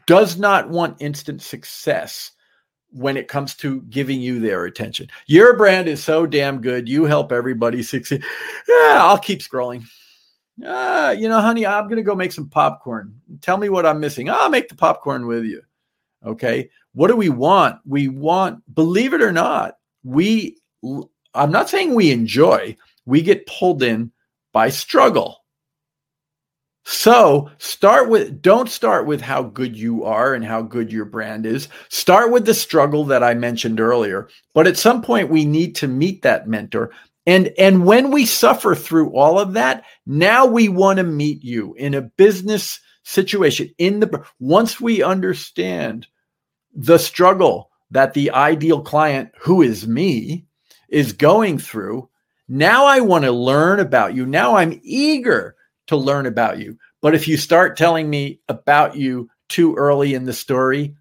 does 0.07 0.38
not 0.38 0.68
want 0.68 1.01
instant 1.01 1.42
success 1.42 2.33
when 2.90 3.16
it 3.16 3.29
comes 3.29 3.55
to 3.57 3.81
giving 3.83 4.21
you 4.21 4.38
their 4.38 4.64
attention. 4.64 5.09
Your 5.27 5.57
brand 5.57 5.88
is 5.88 6.05
so 6.05 6.27
damn 6.27 6.61
good. 6.61 6.88
You 6.88 7.05
help 7.05 7.33
everybody 7.33 7.83
succeed. 7.83 8.23
Yeah, 8.68 8.99
I'll 9.01 9.18
keep 9.18 9.40
scrolling. 9.40 9.85
Uh, 10.64 11.14
you 11.18 11.29
know, 11.29 11.40
honey, 11.40 11.66
I'm 11.66 11.85
going 11.85 11.97
to 11.97 12.03
go 12.03 12.14
make 12.14 12.33
some 12.33 12.49
popcorn. 12.49 13.18
Tell 13.40 13.57
me 13.57 13.71
what 13.71 13.87
I'm 13.87 14.01
missing. 14.01 14.29
I'll 14.29 14.51
make 14.51 14.68
the 14.68 14.75
popcorn 14.75 15.27
with 15.27 15.45
you. 15.45 15.62
Okay. 16.25 16.68
What 16.92 17.09
do 17.09 17.16
we 17.16 17.31
want? 17.31 17.81
We 17.87 18.09
want, 18.09 18.62
believe 18.75 19.14
it 19.14 19.23
or 19.23 19.33
not, 19.33 19.79
we, 20.05 20.59
I'm 21.35 21.51
not 21.51 21.71
saying 21.71 21.95
we 21.95 22.11
enjoy, 22.11 22.77
we 23.07 23.23
get 23.23 23.47
pulled 23.47 23.83
in 23.83 24.12
by 24.53 24.68
struggle. 24.68 25.41
So 26.85 27.49
start 27.59 28.09
with, 28.09 28.42
don't 28.42 28.68
start 28.68 29.07
with 29.07 29.21
how 29.21 29.45
good 29.45 29.77
you 29.77 30.05
are 30.05 30.35
and 30.35 30.45
how 30.45 30.62
good 30.62 30.92
your 30.92 31.05
brand 31.05 31.47
is. 31.47 31.68
Start 31.88 32.33
with 32.33 32.45
the 32.45 32.55
struggle 32.55 33.05
that 33.05 33.23
I 33.23 33.35
mentioned 33.35 33.81
earlier. 33.81 34.29
But 34.53 34.66
at 34.66 34.77
some 34.77 35.01
point, 35.01 35.31
we 35.31 35.45
need 35.45 35.77
to 35.77 35.88
meet 35.88 36.23
that 36.23 36.49
mentor. 36.49 36.90
And, 37.25 37.53
and 37.57 37.87
when 37.87 38.11
we 38.11 38.27
suffer 38.27 38.75
through 38.75 39.11
all 39.11 39.38
of 39.38 39.53
that, 39.53 39.85
now 40.07 40.45
we 40.45 40.68
want 40.68 40.97
to 40.97 41.05
meet 41.05 41.45
you 41.45 41.75
in 41.75 41.95
a 41.95 42.03
business 42.03 42.81
situation. 43.05 43.73
In 43.79 44.01
the 44.01 44.25
once 44.40 44.81
we 44.81 45.03
understand 45.03 46.09
the 46.75 46.99
struggle 46.99 47.71
that 47.92 48.14
the 48.14 48.33
ideal 48.33 48.81
client, 48.81 49.31
who 49.38 49.62
is 49.62 49.87
me, 49.87 50.47
is 50.88 51.12
going 51.12 51.59
through, 51.59 52.09
now 52.49 52.87
I 52.87 53.01
want 53.01 53.25
to 53.25 53.33
learn 53.33 53.79
about 53.79 54.14
you. 54.14 54.27
Now 54.27 54.57
I'm 54.57 54.81
eager 54.83 55.55
to 55.92 55.96
learn 55.96 56.26
about 56.26 56.59
you. 56.59 56.78
But 57.00 57.14
if 57.14 57.28
you 57.28 57.37
start 57.37 57.76
telling 57.76 58.09
me 58.09 58.40
about 58.48 58.96
you 58.96 59.28
too 59.48 59.74
early 59.76 60.14
in 60.14 60.24
the 60.24 60.33
story, 60.33 60.96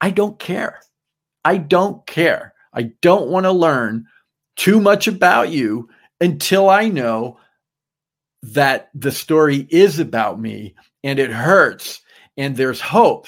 I 0.00 0.10
don't 0.10 0.38
care. 0.38 0.80
I 1.44 1.56
don't 1.56 2.06
care. 2.06 2.54
I 2.72 2.92
don't 3.02 3.28
want 3.28 3.44
to 3.44 3.52
learn 3.52 4.06
too 4.56 4.80
much 4.80 5.08
about 5.08 5.50
you 5.50 5.88
until 6.20 6.68
I 6.68 6.88
know 6.88 7.38
that 8.42 8.90
the 8.94 9.12
story 9.12 9.66
is 9.70 9.98
about 9.98 10.40
me 10.40 10.74
and 11.02 11.18
it 11.18 11.30
hurts 11.30 12.00
and 12.36 12.56
there's 12.56 12.80
hope. 12.80 13.26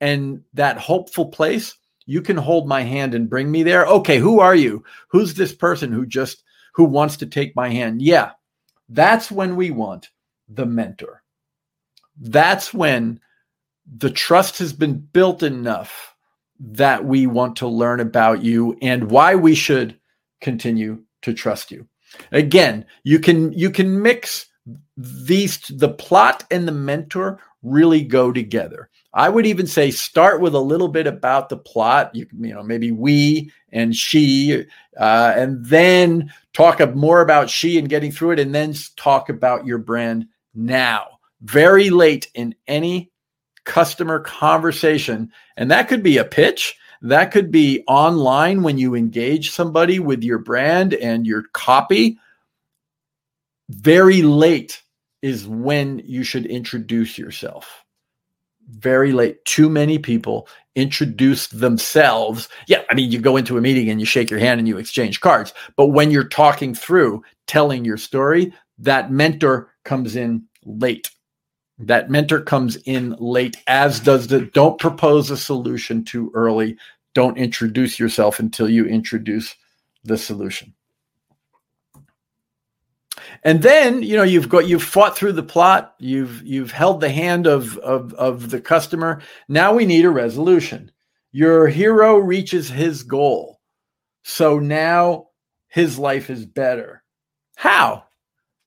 And 0.00 0.42
that 0.54 0.78
hopeful 0.78 1.26
place, 1.26 1.76
you 2.06 2.22
can 2.22 2.36
hold 2.36 2.66
my 2.66 2.82
hand 2.82 3.14
and 3.14 3.30
bring 3.30 3.50
me 3.50 3.62
there. 3.62 3.86
Okay, 3.86 4.18
who 4.18 4.40
are 4.40 4.54
you? 4.56 4.82
Who's 5.08 5.34
this 5.34 5.54
person 5.54 5.92
who 5.92 6.04
just 6.04 6.42
who 6.74 6.84
wants 6.84 7.16
to 7.18 7.26
take 7.26 7.54
my 7.54 7.68
hand? 7.68 8.02
Yeah. 8.02 8.32
That's 8.88 9.30
when 9.30 9.54
we 9.56 9.70
want 9.70 10.10
the 10.54 10.66
mentor. 10.66 11.22
That's 12.20 12.72
when 12.72 13.20
the 13.96 14.10
trust 14.10 14.58
has 14.58 14.72
been 14.72 14.98
built 14.98 15.42
enough 15.42 16.14
that 16.60 17.04
we 17.04 17.26
want 17.26 17.56
to 17.56 17.66
learn 17.66 18.00
about 18.00 18.42
you 18.42 18.76
and 18.80 19.10
why 19.10 19.34
we 19.34 19.54
should 19.54 19.98
continue 20.40 21.02
to 21.22 21.34
trust 21.34 21.70
you. 21.70 21.86
Again, 22.30 22.84
you 23.04 23.18
can 23.18 23.52
you 23.52 23.70
can 23.70 24.02
mix 24.02 24.46
these 24.96 25.58
the 25.68 25.88
plot 25.88 26.44
and 26.50 26.68
the 26.68 26.72
mentor 26.72 27.40
really 27.62 28.02
go 28.02 28.32
together. 28.32 28.90
I 29.14 29.28
would 29.28 29.46
even 29.46 29.66
say 29.66 29.90
start 29.90 30.40
with 30.40 30.54
a 30.54 30.60
little 30.60 30.88
bit 30.88 31.06
about 31.06 31.48
the 31.48 31.56
plot. 31.56 32.14
You, 32.14 32.26
you 32.38 32.54
know, 32.54 32.62
maybe 32.62 32.92
we 32.92 33.52
and 33.70 33.94
she, 33.94 34.64
uh, 34.98 35.34
and 35.36 35.64
then 35.64 36.32
talk 36.52 36.80
more 36.94 37.20
about 37.20 37.50
she 37.50 37.78
and 37.78 37.88
getting 37.88 38.10
through 38.10 38.32
it, 38.32 38.40
and 38.40 38.54
then 38.54 38.74
talk 38.96 39.28
about 39.28 39.66
your 39.66 39.78
brand 39.78 40.26
now, 40.54 41.18
very 41.40 41.90
late 41.90 42.28
in 42.34 42.54
any 42.66 43.10
customer 43.64 44.20
conversation. 44.20 45.32
And 45.56 45.70
that 45.70 45.88
could 45.88 46.02
be 46.02 46.18
a 46.18 46.24
pitch. 46.24 46.76
That 47.02 47.32
could 47.32 47.50
be 47.50 47.82
online 47.88 48.62
when 48.62 48.78
you 48.78 48.94
engage 48.94 49.50
somebody 49.50 49.98
with 49.98 50.22
your 50.22 50.38
brand 50.38 50.94
and 50.94 51.26
your 51.26 51.44
copy. 51.52 52.18
Very 53.68 54.22
late 54.22 54.82
is 55.20 55.46
when 55.46 56.00
you 56.04 56.22
should 56.22 56.46
introduce 56.46 57.18
yourself. 57.18 57.84
Very 58.68 59.12
late. 59.12 59.44
Too 59.44 59.68
many 59.68 59.98
people 59.98 60.48
introduce 60.74 61.48
themselves. 61.48 62.48
Yeah, 62.66 62.82
I 62.90 62.94
mean, 62.94 63.10
you 63.10 63.20
go 63.20 63.36
into 63.36 63.58
a 63.58 63.60
meeting 63.60 63.90
and 63.90 64.00
you 64.00 64.06
shake 64.06 64.30
your 64.30 64.40
hand 64.40 64.60
and 64.60 64.68
you 64.68 64.78
exchange 64.78 65.20
cards. 65.20 65.52
But 65.76 65.88
when 65.88 66.10
you're 66.10 66.24
talking 66.24 66.74
through 66.74 67.22
telling 67.46 67.84
your 67.84 67.98
story, 67.98 68.52
that 68.78 69.10
mentor 69.10 69.71
comes 69.84 70.16
in 70.16 70.44
late. 70.64 71.10
That 71.78 72.10
mentor 72.10 72.40
comes 72.40 72.76
in 72.84 73.16
late, 73.18 73.56
as 73.66 74.00
does 74.00 74.28
the 74.28 74.42
don't 74.42 74.78
propose 74.78 75.30
a 75.30 75.36
solution 75.36 76.04
too 76.04 76.30
early. 76.34 76.76
Don't 77.14 77.36
introduce 77.36 77.98
yourself 77.98 78.38
until 78.38 78.68
you 78.68 78.86
introduce 78.86 79.54
the 80.04 80.16
solution. 80.16 80.74
And 83.44 83.62
then, 83.62 84.02
you 84.02 84.16
know, 84.16 84.22
you've 84.22 84.48
got 84.48 84.68
you've 84.68 84.82
fought 84.82 85.16
through 85.16 85.32
the 85.32 85.42
plot, 85.42 85.94
you've 85.98 86.42
you've 86.46 86.70
held 86.70 87.00
the 87.00 87.10
hand 87.10 87.46
of 87.46 87.76
of 87.78 88.14
of 88.14 88.50
the 88.50 88.60
customer. 88.60 89.20
Now 89.48 89.74
we 89.74 89.84
need 89.84 90.04
a 90.04 90.10
resolution. 90.10 90.92
Your 91.32 91.66
hero 91.66 92.18
reaches 92.18 92.68
his 92.68 93.02
goal. 93.02 93.60
So 94.22 94.58
now 94.58 95.28
his 95.68 95.98
life 95.98 96.30
is 96.30 96.46
better. 96.46 97.02
How? 97.56 98.04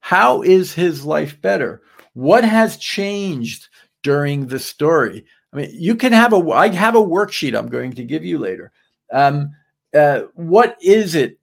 How 0.06 0.44
is 0.44 0.72
his 0.72 1.04
life 1.04 1.42
better? 1.42 1.82
What 2.14 2.44
has 2.44 2.78
changed 2.78 3.70
during 4.04 4.46
the 4.46 4.60
story? 4.60 5.26
I 5.52 5.58
mean, 5.58 5.72
you 5.74 5.96
can 5.96 6.14
have 6.14 6.32
a, 6.32 6.52
I 6.52 6.68
have 6.68 6.94
a 6.94 7.00
worksheet 7.00 7.58
I'm 7.58 7.70
going 7.70 7.94
to 7.94 8.04
give 8.04 8.24
you 8.24 8.38
later. 8.38 8.72
Um, 9.12 9.56
uh, 9.98 10.26
what 10.36 10.78
is 10.80 11.16
it 11.16 11.40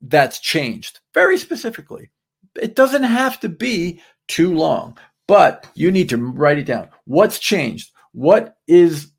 that's 0.00 0.40
changed? 0.40 0.98
Very 1.14 1.38
specifically. 1.38 2.10
It 2.60 2.74
doesn't 2.74 3.04
have 3.04 3.38
to 3.38 3.48
be 3.48 4.00
too 4.26 4.52
long, 4.52 4.98
but 5.28 5.70
you 5.74 5.92
need 5.92 6.08
to 6.08 6.16
write 6.16 6.58
it 6.58 6.66
down. 6.66 6.88
What's 7.04 7.38
changed? 7.38 7.92
What 8.10 8.56
is 8.66 9.12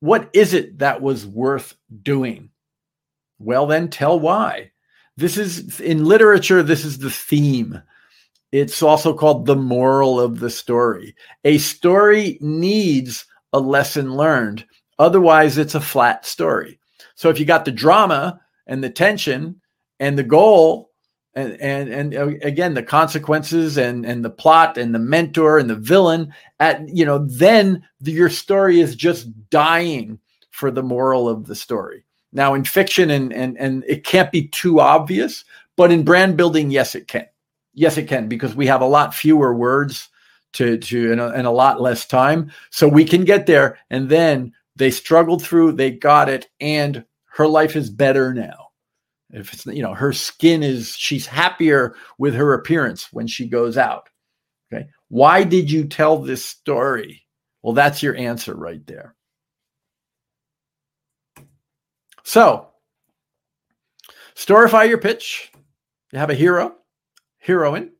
what 0.00 0.30
is 0.32 0.54
it 0.54 0.78
that 0.78 1.02
was 1.02 1.26
worth 1.26 1.76
doing? 2.02 2.48
Well, 3.38 3.66
then 3.66 3.88
tell 3.90 4.18
why. 4.18 4.70
This 5.18 5.36
is 5.36 5.78
in 5.78 6.06
literature, 6.06 6.62
this 6.62 6.86
is 6.86 6.96
the 6.96 7.10
theme. 7.10 7.82
It's 8.54 8.84
also 8.84 9.12
called 9.12 9.46
the 9.46 9.56
moral 9.56 10.20
of 10.20 10.38
the 10.38 10.48
story. 10.48 11.16
A 11.44 11.58
story 11.58 12.38
needs 12.40 13.26
a 13.52 13.58
lesson 13.58 14.14
learned. 14.14 14.64
Otherwise, 14.96 15.58
it's 15.58 15.74
a 15.74 15.80
flat 15.80 16.24
story. 16.24 16.78
So 17.16 17.30
if 17.30 17.40
you 17.40 17.46
got 17.46 17.64
the 17.64 17.72
drama 17.72 18.40
and 18.68 18.84
the 18.84 18.90
tension 18.90 19.60
and 19.98 20.16
the 20.16 20.22
goal 20.22 20.92
and 21.34 21.60
and 21.60 21.88
and 21.88 22.14
uh, 22.14 22.26
again 22.42 22.74
the 22.74 22.84
consequences 22.84 23.76
and 23.76 24.06
and 24.06 24.24
the 24.24 24.30
plot 24.30 24.78
and 24.78 24.94
the 24.94 25.00
mentor 25.00 25.58
and 25.58 25.68
the 25.68 25.74
villain 25.74 26.32
at 26.60 26.88
you 26.88 27.04
know 27.04 27.26
then 27.26 27.82
the, 28.00 28.12
your 28.12 28.30
story 28.30 28.78
is 28.78 28.94
just 28.94 29.26
dying 29.50 30.20
for 30.52 30.70
the 30.70 30.82
moral 30.84 31.28
of 31.28 31.46
the 31.46 31.56
story. 31.56 32.04
Now 32.32 32.54
in 32.54 32.62
fiction 32.62 33.10
and 33.10 33.32
and 33.32 33.58
and 33.58 33.82
it 33.88 34.04
can't 34.04 34.30
be 34.30 34.46
too 34.46 34.78
obvious, 34.78 35.44
but 35.76 35.90
in 35.90 36.04
brand 36.04 36.36
building 36.36 36.70
yes 36.70 36.94
it 36.94 37.08
can. 37.08 37.26
Yes, 37.74 37.98
it 37.98 38.08
can 38.08 38.28
because 38.28 38.54
we 38.54 38.66
have 38.66 38.80
a 38.80 38.86
lot 38.86 39.14
fewer 39.14 39.54
words 39.54 40.08
to 40.54 40.78
to 40.78 41.12
and 41.12 41.20
a, 41.20 41.28
and 41.30 41.46
a 41.46 41.50
lot 41.50 41.80
less 41.80 42.06
time, 42.06 42.50
so 42.70 42.88
we 42.88 43.04
can 43.04 43.24
get 43.24 43.46
there. 43.46 43.78
And 43.90 44.08
then 44.08 44.52
they 44.76 44.90
struggled 44.90 45.42
through, 45.42 45.72
they 45.72 45.90
got 45.90 46.28
it, 46.28 46.48
and 46.60 47.04
her 47.26 47.46
life 47.46 47.76
is 47.76 47.90
better 47.90 48.32
now. 48.32 48.68
If 49.30 49.52
it's 49.52 49.66
you 49.66 49.82
know 49.82 49.94
her 49.94 50.12
skin 50.12 50.62
is 50.62 50.90
she's 50.96 51.26
happier 51.26 51.96
with 52.18 52.34
her 52.34 52.54
appearance 52.54 53.12
when 53.12 53.26
she 53.26 53.48
goes 53.48 53.76
out. 53.76 54.08
Okay, 54.72 54.86
why 55.08 55.42
did 55.42 55.70
you 55.70 55.86
tell 55.86 56.18
this 56.18 56.44
story? 56.44 57.26
Well, 57.62 57.72
that's 57.72 58.02
your 58.02 58.14
answer 58.14 58.54
right 58.54 58.86
there. 58.86 59.16
So, 62.22 62.68
storify 64.36 64.88
your 64.88 64.98
pitch. 64.98 65.50
You 66.12 66.18
have 66.18 66.30
a 66.30 66.34
hero, 66.34 66.76
heroine. 67.44 67.92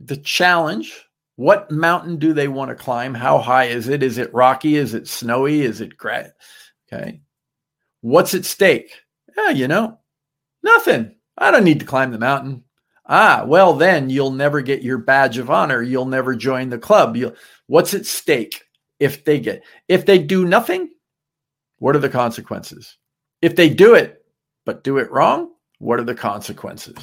The 0.00 0.16
challenge 0.16 1.06
what 1.36 1.70
mountain 1.70 2.18
do 2.18 2.32
they 2.32 2.48
want 2.48 2.68
to 2.68 2.74
climb? 2.74 3.14
How 3.14 3.38
high 3.38 3.64
is 3.64 3.88
it? 3.88 4.02
Is 4.02 4.18
it 4.18 4.32
rocky? 4.34 4.76
Is 4.76 4.94
it 4.94 5.08
snowy? 5.08 5.62
Is 5.62 5.80
it 5.80 5.96
gray? 5.96 6.28
Okay. 6.86 7.20
What's 8.00 8.34
at 8.34 8.44
stake? 8.44 8.92
Yeah, 9.36 9.50
you 9.50 9.66
know, 9.66 9.98
nothing. 10.62 11.14
I 11.38 11.50
don't 11.50 11.64
need 11.64 11.80
to 11.80 11.86
climb 11.86 12.12
the 12.12 12.18
mountain. 12.18 12.64
Ah, 13.06 13.44
well, 13.46 13.72
then 13.74 14.10
you'll 14.10 14.30
never 14.30 14.60
get 14.60 14.82
your 14.82 14.98
badge 14.98 15.38
of 15.38 15.50
honor. 15.50 15.82
You'll 15.82 16.06
never 16.06 16.36
join 16.36 16.68
the 16.68 16.78
club. 16.78 17.16
You'll, 17.16 17.34
what's 17.66 17.94
at 17.94 18.06
stake 18.06 18.62
if 19.00 19.24
they 19.24 19.40
get, 19.40 19.64
if 19.88 20.04
they 20.06 20.18
do 20.18 20.44
nothing, 20.44 20.90
what 21.78 21.96
are 21.96 22.00
the 22.00 22.08
consequences? 22.08 22.98
If 23.40 23.56
they 23.56 23.68
do 23.68 23.94
it, 23.94 24.24
but 24.64 24.84
do 24.84 24.98
it 24.98 25.10
wrong, 25.10 25.50
what 25.78 25.98
are 25.98 26.04
the 26.04 26.14
consequences? 26.14 26.96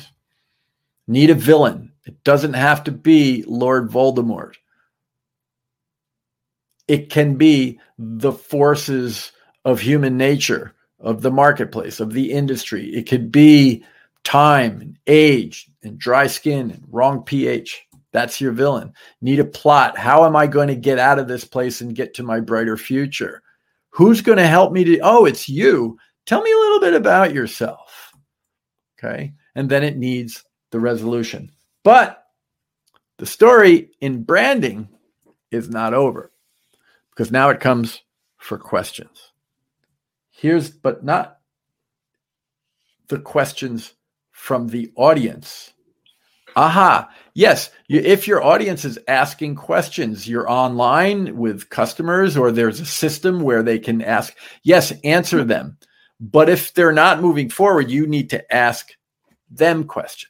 Need 1.09 1.31
a 1.31 1.33
villain. 1.33 1.91
It 2.05 2.23
doesn't 2.23 2.53
have 2.53 2.83
to 2.83 2.91
be 2.91 3.43
Lord 3.47 3.89
Voldemort. 3.89 4.57
It 6.87 7.09
can 7.09 7.33
be 7.33 7.79
the 7.97 8.31
forces 8.31 9.31
of 9.65 9.79
human 9.79 10.17
nature, 10.17 10.75
of 10.99 11.23
the 11.23 11.31
marketplace, 11.31 11.99
of 11.99 12.13
the 12.13 12.31
industry. 12.31 12.93
It 12.93 13.09
could 13.09 13.31
be 13.31 13.83
time 14.23 14.81
and 14.81 14.99
age 15.07 15.71
and 15.81 15.97
dry 15.97 16.27
skin 16.27 16.69
and 16.69 16.83
wrong 16.91 17.23
pH. 17.23 17.87
That's 18.11 18.39
your 18.39 18.51
villain. 18.51 18.93
Need 19.19 19.39
a 19.39 19.45
plot. 19.45 19.97
How 19.97 20.25
am 20.25 20.35
I 20.35 20.45
going 20.45 20.67
to 20.67 20.75
get 20.75 20.99
out 20.99 21.17
of 21.17 21.27
this 21.27 21.43
place 21.43 21.81
and 21.81 21.95
get 21.95 22.13
to 22.13 22.23
my 22.23 22.39
brighter 22.39 22.77
future? 22.77 23.41
Who's 23.89 24.21
going 24.21 24.37
to 24.37 24.47
help 24.47 24.71
me 24.73 24.83
to? 24.83 24.99
Oh, 24.99 25.25
it's 25.25 25.49
you. 25.49 25.97
Tell 26.27 26.43
me 26.43 26.51
a 26.51 26.59
little 26.59 26.79
bit 26.79 26.93
about 26.93 27.33
yourself. 27.33 28.11
Okay. 28.99 29.33
And 29.55 29.67
then 29.67 29.83
it 29.83 29.97
needs 29.97 30.43
the 30.71 30.79
resolution. 30.79 31.51
But 31.83 32.23
the 33.17 33.25
story 33.25 33.91
in 34.01 34.23
branding 34.23 34.89
is 35.51 35.69
not 35.69 35.93
over 35.93 36.31
because 37.09 37.31
now 37.31 37.49
it 37.49 37.59
comes 37.59 38.01
for 38.37 38.57
questions. 38.57 39.31
Here's, 40.29 40.69
but 40.69 41.03
not 41.03 41.39
the 43.09 43.19
questions 43.19 43.93
from 44.31 44.67
the 44.67 44.91
audience. 44.95 45.73
Aha. 46.55 47.09
Yes. 47.33 47.69
You, 47.87 47.99
if 47.99 48.27
your 48.27 48.43
audience 48.43 48.85
is 48.85 48.99
asking 49.07 49.55
questions, 49.55 50.27
you're 50.27 50.49
online 50.49 51.37
with 51.37 51.69
customers 51.69 52.37
or 52.37 52.51
there's 52.51 52.79
a 52.79 52.85
system 52.85 53.41
where 53.41 53.63
they 53.63 53.79
can 53.79 54.01
ask, 54.01 54.35
yes, 54.63 54.93
answer 55.03 55.43
them. 55.43 55.77
But 56.19 56.49
if 56.49 56.73
they're 56.73 56.91
not 56.91 57.21
moving 57.21 57.49
forward, 57.49 57.89
you 57.89 58.07
need 58.07 58.29
to 58.31 58.53
ask 58.53 58.91
them 59.49 59.85
questions. 59.85 60.28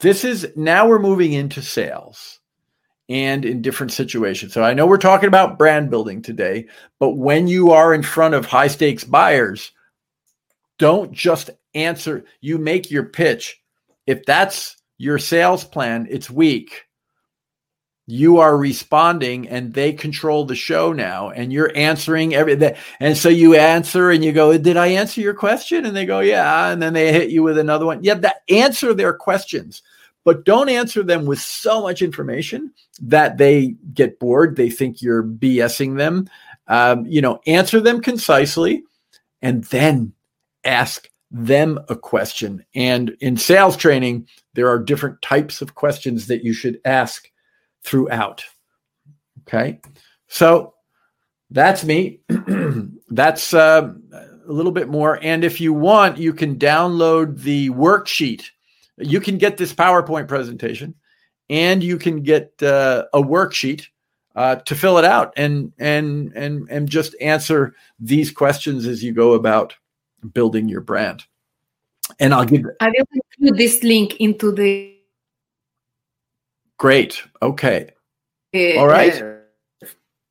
This 0.00 0.24
is 0.24 0.52
now 0.54 0.86
we're 0.86 1.00
moving 1.00 1.32
into 1.32 1.60
sales 1.62 2.38
and 3.08 3.44
in 3.44 3.62
different 3.62 3.92
situations. 3.92 4.52
So 4.52 4.62
I 4.62 4.74
know 4.74 4.86
we're 4.86 4.98
talking 4.98 5.28
about 5.28 5.58
brand 5.58 5.90
building 5.90 6.22
today, 6.22 6.66
but 6.98 7.10
when 7.10 7.48
you 7.48 7.72
are 7.72 7.94
in 7.94 8.02
front 8.02 8.34
of 8.34 8.46
high 8.46 8.68
stakes 8.68 9.04
buyers, 9.04 9.72
don't 10.78 11.12
just 11.12 11.50
answer, 11.74 12.24
you 12.40 12.58
make 12.58 12.90
your 12.90 13.04
pitch. 13.04 13.60
If 14.06 14.24
that's 14.24 14.76
your 14.98 15.18
sales 15.18 15.64
plan, 15.64 16.06
it's 16.10 16.30
weak. 16.30 16.84
You 18.10 18.38
are 18.38 18.56
responding 18.56 19.48
and 19.48 19.74
they 19.74 19.92
control 19.92 20.46
the 20.46 20.56
show 20.56 20.94
now 20.94 21.28
and 21.28 21.52
you're 21.52 21.76
answering 21.76 22.34
everything. 22.34 22.74
And 23.00 23.16
so 23.18 23.28
you 23.28 23.54
answer 23.54 24.10
and 24.10 24.24
you 24.24 24.32
go, 24.32 24.56
Did 24.56 24.78
I 24.78 24.86
answer 24.88 25.20
your 25.20 25.34
question? 25.34 25.84
And 25.84 25.94
they 25.94 26.06
go, 26.06 26.20
Yeah. 26.20 26.70
And 26.70 26.80
then 26.80 26.94
they 26.94 27.12
hit 27.12 27.28
you 27.28 27.42
with 27.42 27.58
another 27.58 27.84
one. 27.84 28.02
Yeah, 28.02 28.14
that 28.14 28.42
answer 28.48 28.94
their 28.94 29.12
questions 29.12 29.82
but 30.28 30.44
don't 30.44 30.68
answer 30.68 31.02
them 31.02 31.24
with 31.24 31.38
so 31.38 31.80
much 31.80 32.02
information 32.02 32.70
that 33.00 33.38
they 33.38 33.74
get 33.94 34.18
bored. 34.18 34.56
They 34.56 34.68
think 34.68 35.00
you're 35.00 35.22
BSing 35.22 35.96
them. 35.96 36.28
Um, 36.66 37.06
you 37.06 37.22
know, 37.22 37.40
answer 37.46 37.80
them 37.80 38.02
concisely 38.02 38.84
and 39.40 39.64
then 39.64 40.12
ask 40.64 41.08
them 41.30 41.78
a 41.88 41.96
question. 41.96 42.62
And 42.74 43.16
in 43.20 43.38
sales 43.38 43.74
training, 43.74 44.28
there 44.52 44.68
are 44.68 44.78
different 44.78 45.22
types 45.22 45.62
of 45.62 45.74
questions 45.74 46.26
that 46.26 46.44
you 46.44 46.52
should 46.52 46.78
ask 46.84 47.30
throughout. 47.88 48.44
Okay. 49.42 49.80
So 50.28 50.74
that's 51.50 51.84
me. 51.84 52.20
that's 53.08 53.54
uh, 53.54 53.94
a 54.12 54.52
little 54.52 54.72
bit 54.72 54.88
more. 54.88 55.18
And 55.22 55.44
if 55.44 55.60
you 55.60 55.72
want, 55.72 56.18
you 56.18 56.32
can 56.32 56.56
download 56.56 57.40
the 57.40 57.70
worksheet 57.70 58.44
you 58.98 59.20
can 59.20 59.38
get 59.38 59.56
this 59.56 59.72
PowerPoint 59.72 60.28
presentation 60.28 60.94
and 61.48 61.82
you 61.82 61.98
can 61.98 62.22
get 62.22 62.52
uh, 62.62 63.04
a 63.12 63.22
worksheet 63.22 63.86
uh, 64.34 64.56
to 64.56 64.74
fill 64.74 64.98
it 64.98 65.04
out 65.04 65.32
and 65.36 65.72
and 65.78 66.32
and 66.34 66.68
and 66.70 66.88
just 66.88 67.14
answer 67.20 67.74
these 67.98 68.30
questions 68.30 68.86
as 68.86 69.02
you 69.02 69.12
go 69.12 69.32
about 69.32 69.74
building 70.32 70.68
your 70.68 70.80
brand. 70.80 71.24
And 72.20 72.32
I'll 72.32 72.44
give. 72.44 72.64
I 72.80 72.88
will 72.88 73.06
include 73.12 73.58
this 73.58 73.82
link 73.82 74.16
into 74.16 74.52
the. 74.52 74.97
Great. 76.78 77.22
Okay. 77.42 77.90
Uh, 78.54 78.78
All 78.78 78.86
right. 78.86 79.20
Uh, 79.20 79.86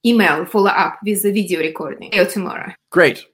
email 0.05 0.45
follow 0.45 0.69
up 0.69 0.99
with 1.05 1.23
the 1.23 1.31
video 1.31 1.60
recording 1.60 2.12
tomorrow. 2.12 2.73
Great. 2.91 3.25